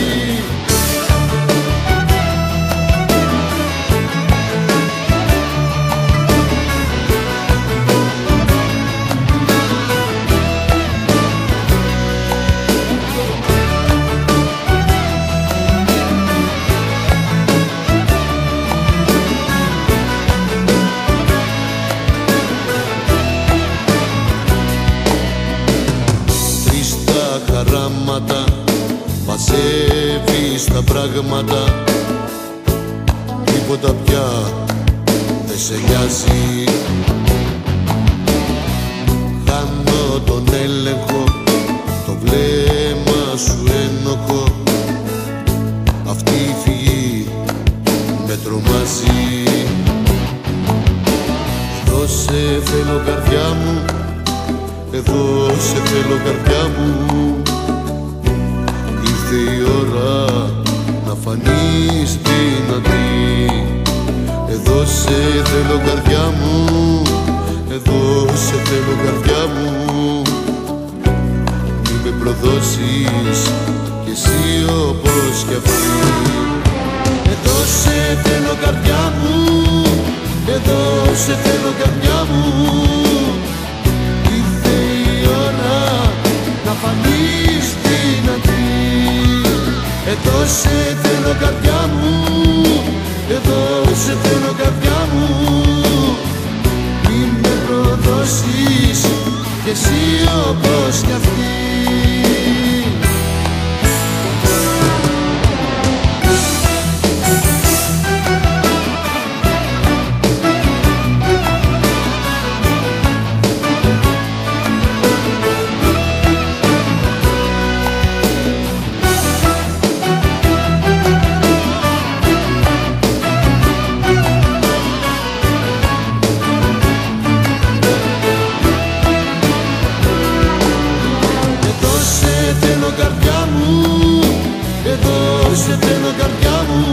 σε 135.54 135.78
θέλω 135.80 136.12
καρδιά 136.18 136.64
μου. 136.68 136.84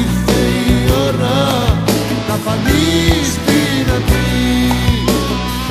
Ήρθε 0.00 0.40
η 0.72 0.90
ώρα 1.06 1.40
να 2.28 2.34
φανείς 2.44 3.30
δυνατή 3.46 4.30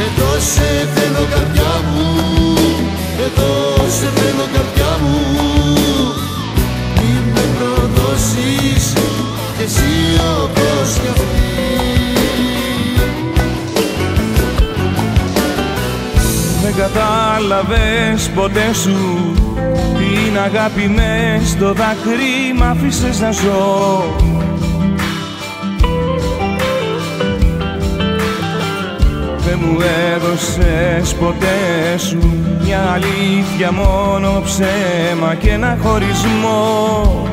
Εδώ 0.06 0.40
σε 0.40 0.90
θέλω 0.96 1.26
καρδιά 1.34 1.74
μου. 1.92 2.06
Εδώ 3.26 3.54
σε 3.98 4.10
θέλω 4.16 4.48
καρδιά 4.54 4.98
μου. 5.02 5.18
Μην 6.96 7.24
με 7.34 7.44
προδώσεις 7.58 8.94
κι 9.58 9.64
εσύ 9.64 10.22
όπως 10.44 10.90
κι 11.02 11.08
αυτή 11.08 11.28
Δεν 16.64 16.76
κατάλαβες 16.76 18.30
ποτέ 18.36 18.74
σου 18.74 19.57
Την 19.96 20.38
αγάπη 20.46 20.88
μες 20.88 21.50
στο 21.50 21.74
δάκρυ 21.74 22.54
μ' 22.56 22.64
άφησες 22.64 23.20
να 23.20 23.32
ζω. 23.32 24.04
Δεν 29.38 29.60
μου 29.62 29.78
έδωσες 30.16 31.14
ποτέ 31.14 31.98
σου 31.98 32.38
Μια 32.64 32.82
αλήθεια 32.94 33.72
μόνο 33.72 34.42
ψέμα 34.46 35.36
και 35.36 35.50
ένα 35.50 35.78
χωρισμό. 35.84 37.28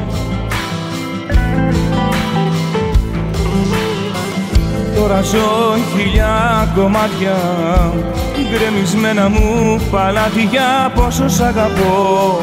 Τώρα 4.97 5.21
ζω 5.23 5.77
χιλιά 5.97 6.69
κομμάτια 6.75 7.37
γκρεμισμένα 8.55 9.29
μου 9.29 9.81
παλάτια 9.91 10.93
πόσο 10.95 11.29
σ' 11.29 11.41
αγαπώ. 11.41 12.39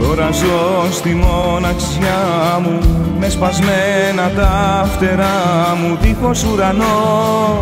Τώρα 0.00 0.30
ζω 0.30 0.92
στη 0.92 1.14
μοναξιά 1.14 2.60
μου 2.62 2.78
με 3.18 3.28
σπασμένα 3.28 4.30
τα 4.36 4.88
φτερά 4.94 5.76
μου 5.80 5.98
δίχως 6.00 6.44
ουρανό. 6.44 7.60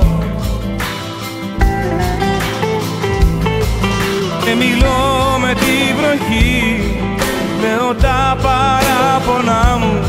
Και 4.45 4.55
μιλώ 4.55 5.39
με 5.41 5.53
τη 5.55 5.95
βροχή 5.97 6.81
λέω 7.61 7.95
τα 7.95 8.37
παράπονά 8.43 9.79
μου 9.81 10.01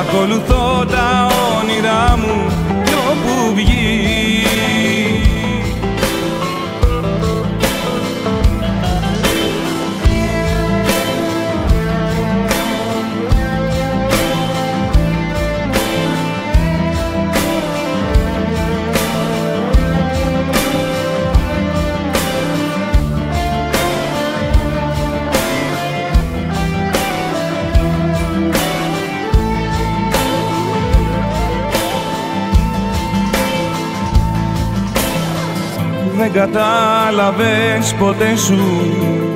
Ακολουθώ 0.00 0.84
τα 0.90 1.28
όνειρά 1.60 2.16
μου 2.16 2.69
Δεν 36.32 36.42
κατάλαβες 36.42 37.94
ποτέ 37.98 38.36
σου. 38.36 38.58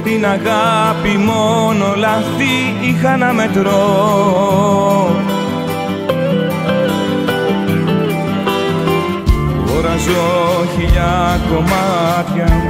Την 0.04 0.26
αγάπη 0.26 1.18
μόνο 1.18 1.94
λάθη 1.96 2.76
είχα 2.88 3.16
να 3.16 3.32
μετρώ. 3.32 3.82
Τώρα 9.66 9.96
ζω 9.96 10.64
χιλιά 10.76 11.40
κομμάτια 11.50 12.62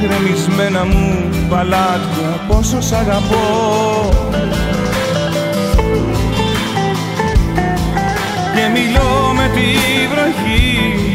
Γκρεμισμένα 0.00 0.84
μου 0.84 1.28
παλάτια 1.48 2.40
Πόσο 2.48 2.80
σ' 2.80 2.92
αγαπώ. 2.92 4.08
Και 8.54 8.68
μιλώ 8.72 9.32
με 9.36 9.50
τη 9.54 9.66
βροχή 10.10 11.07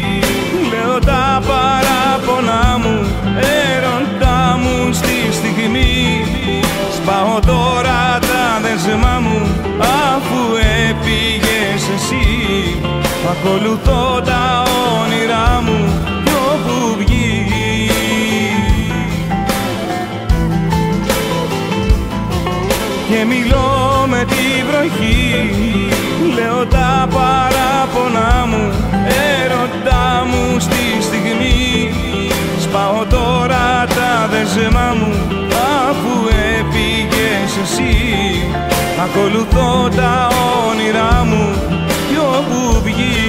Ακολουθώ 13.46 14.20
τα 14.24 14.62
όνειρά 15.02 15.62
μου 15.64 16.02
Κι 16.24 16.32
όπου 16.52 16.96
βγει. 16.98 17.90
Και 23.08 23.24
μιλώ 23.24 24.06
με 24.08 24.24
τη 24.24 24.64
βροχή 24.70 25.50
Λέω 26.34 26.66
τα 26.66 27.08
παράπονά 27.10 28.46
μου 28.46 28.72
Έρωτά 29.42 30.26
μου 30.26 30.60
στη 30.60 31.02
στιγμή. 31.02 31.90
Σπάω 32.60 33.04
τώρα 33.10 33.86
τα 33.86 34.28
δεσμά 34.30 34.94
μου 34.98 35.12
Αφού 35.88 36.28
έφυγες 36.58 37.56
εσύ. 37.62 37.94
Ακολουθώ 39.04 39.88
τα 39.96 40.28
όνειρά 40.68 41.24
μου 41.24 41.54
Κι 42.08 42.16
όπου 42.16 42.80
βγει 42.84 43.23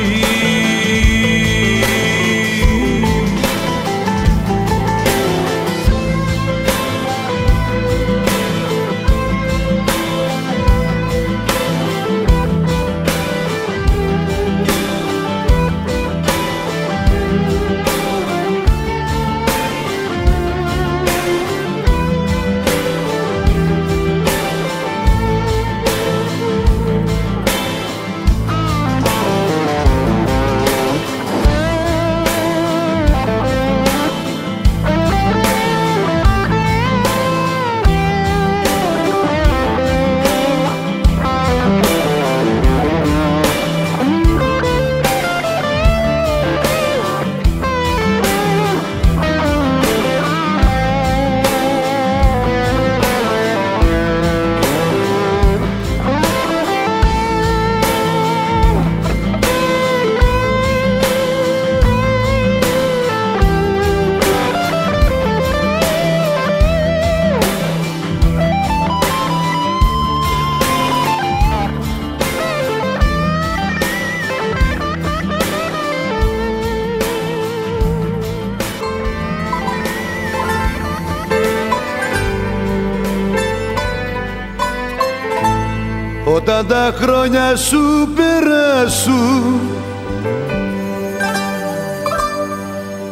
χρόνια 87.35 87.55
σου 87.55 88.09
περάσουν 88.15 89.59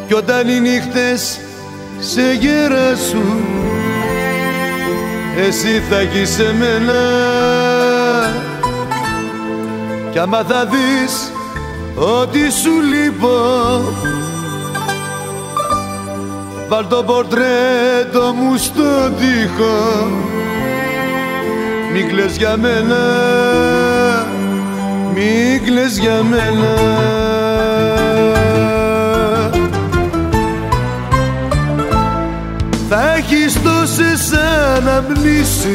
κι 0.06 0.14
όταν 0.14 0.48
οι 0.48 0.60
νύχτες 0.60 1.40
σε 1.98 2.32
γεράσουν 2.32 3.44
εσύ 5.46 5.82
θα 5.90 5.98
έχεις 5.98 6.30
σε 6.30 6.54
μένα. 6.58 7.00
Κι 10.12 10.18
άμα 10.18 10.44
θα 10.48 10.64
δεις 10.66 11.32
ότι 11.94 12.50
σου 12.50 12.80
λείπω 12.80 13.38
Βάλ 16.68 16.86
το 16.88 17.02
πορτρέτο 17.02 18.32
μου 18.34 18.56
στο 18.56 19.10
τοίχο. 19.18 20.08
Μην 21.92 22.08
κλαις 22.08 22.36
για 22.36 22.56
μένα 22.56 22.96
Μην 25.14 25.64
κλαις 25.64 25.98
για 25.98 26.22
μένα. 26.22 26.74
Θα 32.88 33.14
έχεις 33.16 33.62
τόσες 33.62 34.32
αναμνήσεις. 34.76 35.68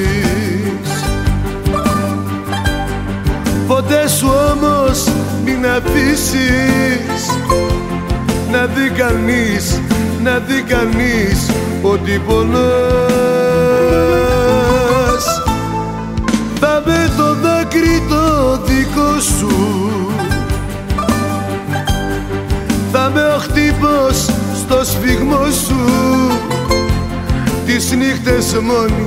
Ποτέ 3.67 4.07
σου 4.07 4.27
όμως 4.51 5.03
μην 5.45 5.65
αφήσεις 5.65 7.29
Να 8.51 8.65
δει 8.65 8.89
κανείς 8.89 9.79
να 10.23 10.37
δει 10.37 10.61
κανείς 10.61 11.49
ότι 11.81 12.21
πονάς. 12.27 12.59
Θα 16.59 16.83
με 16.85 17.11
το 17.17 17.33
δάκρυ 17.33 18.03
το 18.09 18.57
δικό 18.57 18.68
σου. 19.19 19.49
Θα 22.91 23.11
με 23.13 23.21
ο 23.21 23.37
χτύπος 23.37 24.25
στο 24.55 24.83
σφιγμό 24.83 25.45
σου. 25.65 25.79
Τις 27.65 27.91
νύχτες 27.91 28.53
μόνοι, 28.61 29.05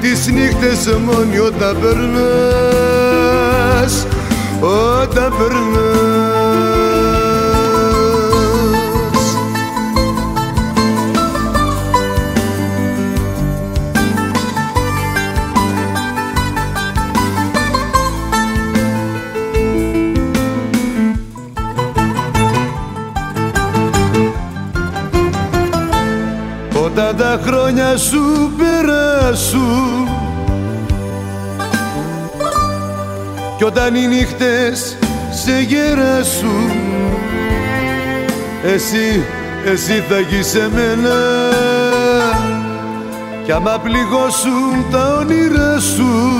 τις 0.00 0.26
νύχτες 0.26 0.86
μόνοι 1.04 1.38
όταν 1.38 1.76
περνάς 1.80 2.52
Όταν 4.60 5.32
περνάς 5.38 6.21
σου 27.96 28.52
περάσουν 28.58 30.08
Κι 33.56 33.64
όταν 33.64 33.94
οι 33.94 34.06
νύχτες 34.06 34.96
σε 35.30 35.60
γεράσουν 35.60 36.70
Εσύ, 38.64 39.24
εσύ 39.64 40.04
θα 40.08 40.20
γεις 40.20 40.46
σε 40.46 40.70
μένα. 40.74 41.16
Κι 43.44 43.52
άμα 43.52 43.78
πληγώσουν 43.82 44.90
τα 44.90 45.16
όνειρά 45.20 45.80
σου 45.80 46.32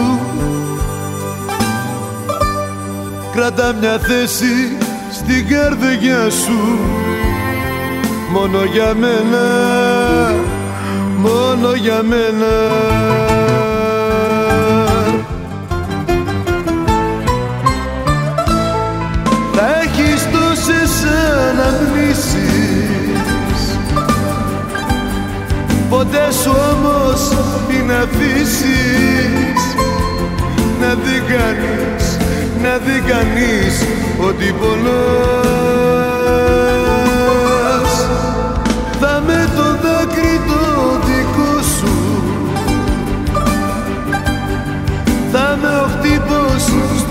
Κράτα 3.35 3.73
μια 3.81 3.99
θέση 3.99 4.77
στην 5.13 5.49
καρδιά 5.49 6.31
σου. 6.31 6.79
Μόνο 8.33 8.65
για 8.65 8.95
μένα, 8.95 9.47
μόνο 11.23 11.75
για 11.75 12.03
μένα. 12.03 12.53
Θα 19.53 19.67
έχεις 19.83 20.29
τόσες 20.33 20.93
αναμνήσεις. 21.51 22.41
Ποτέ 25.89 26.33
σου 26.43 26.51
όμως 26.51 27.21
μην 27.69 27.91
αφήσεις. 27.93 29.61
Να 30.81 30.95
δει 30.95 31.23
κανείς, 31.29 32.17
να 32.63 32.77
δει 32.79 33.01
κανείς 33.01 33.87
ότι 34.29 34.55
πονάς 34.61 36.02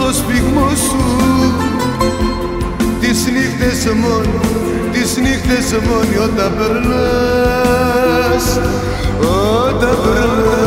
το 0.02 0.14
σφιγμό 0.14 0.70
σου. 0.76 1.04
Τις 3.00 3.26
νύχτες 3.26 3.94
μόνοι, 3.94 4.40
τις 4.92 5.18
νύχτες 5.18 5.80
μόνοι 5.88 6.18
όταν 6.18 6.52
περνάς 6.58 8.46
Όταν 9.68 9.96
περνάς. 10.04 10.62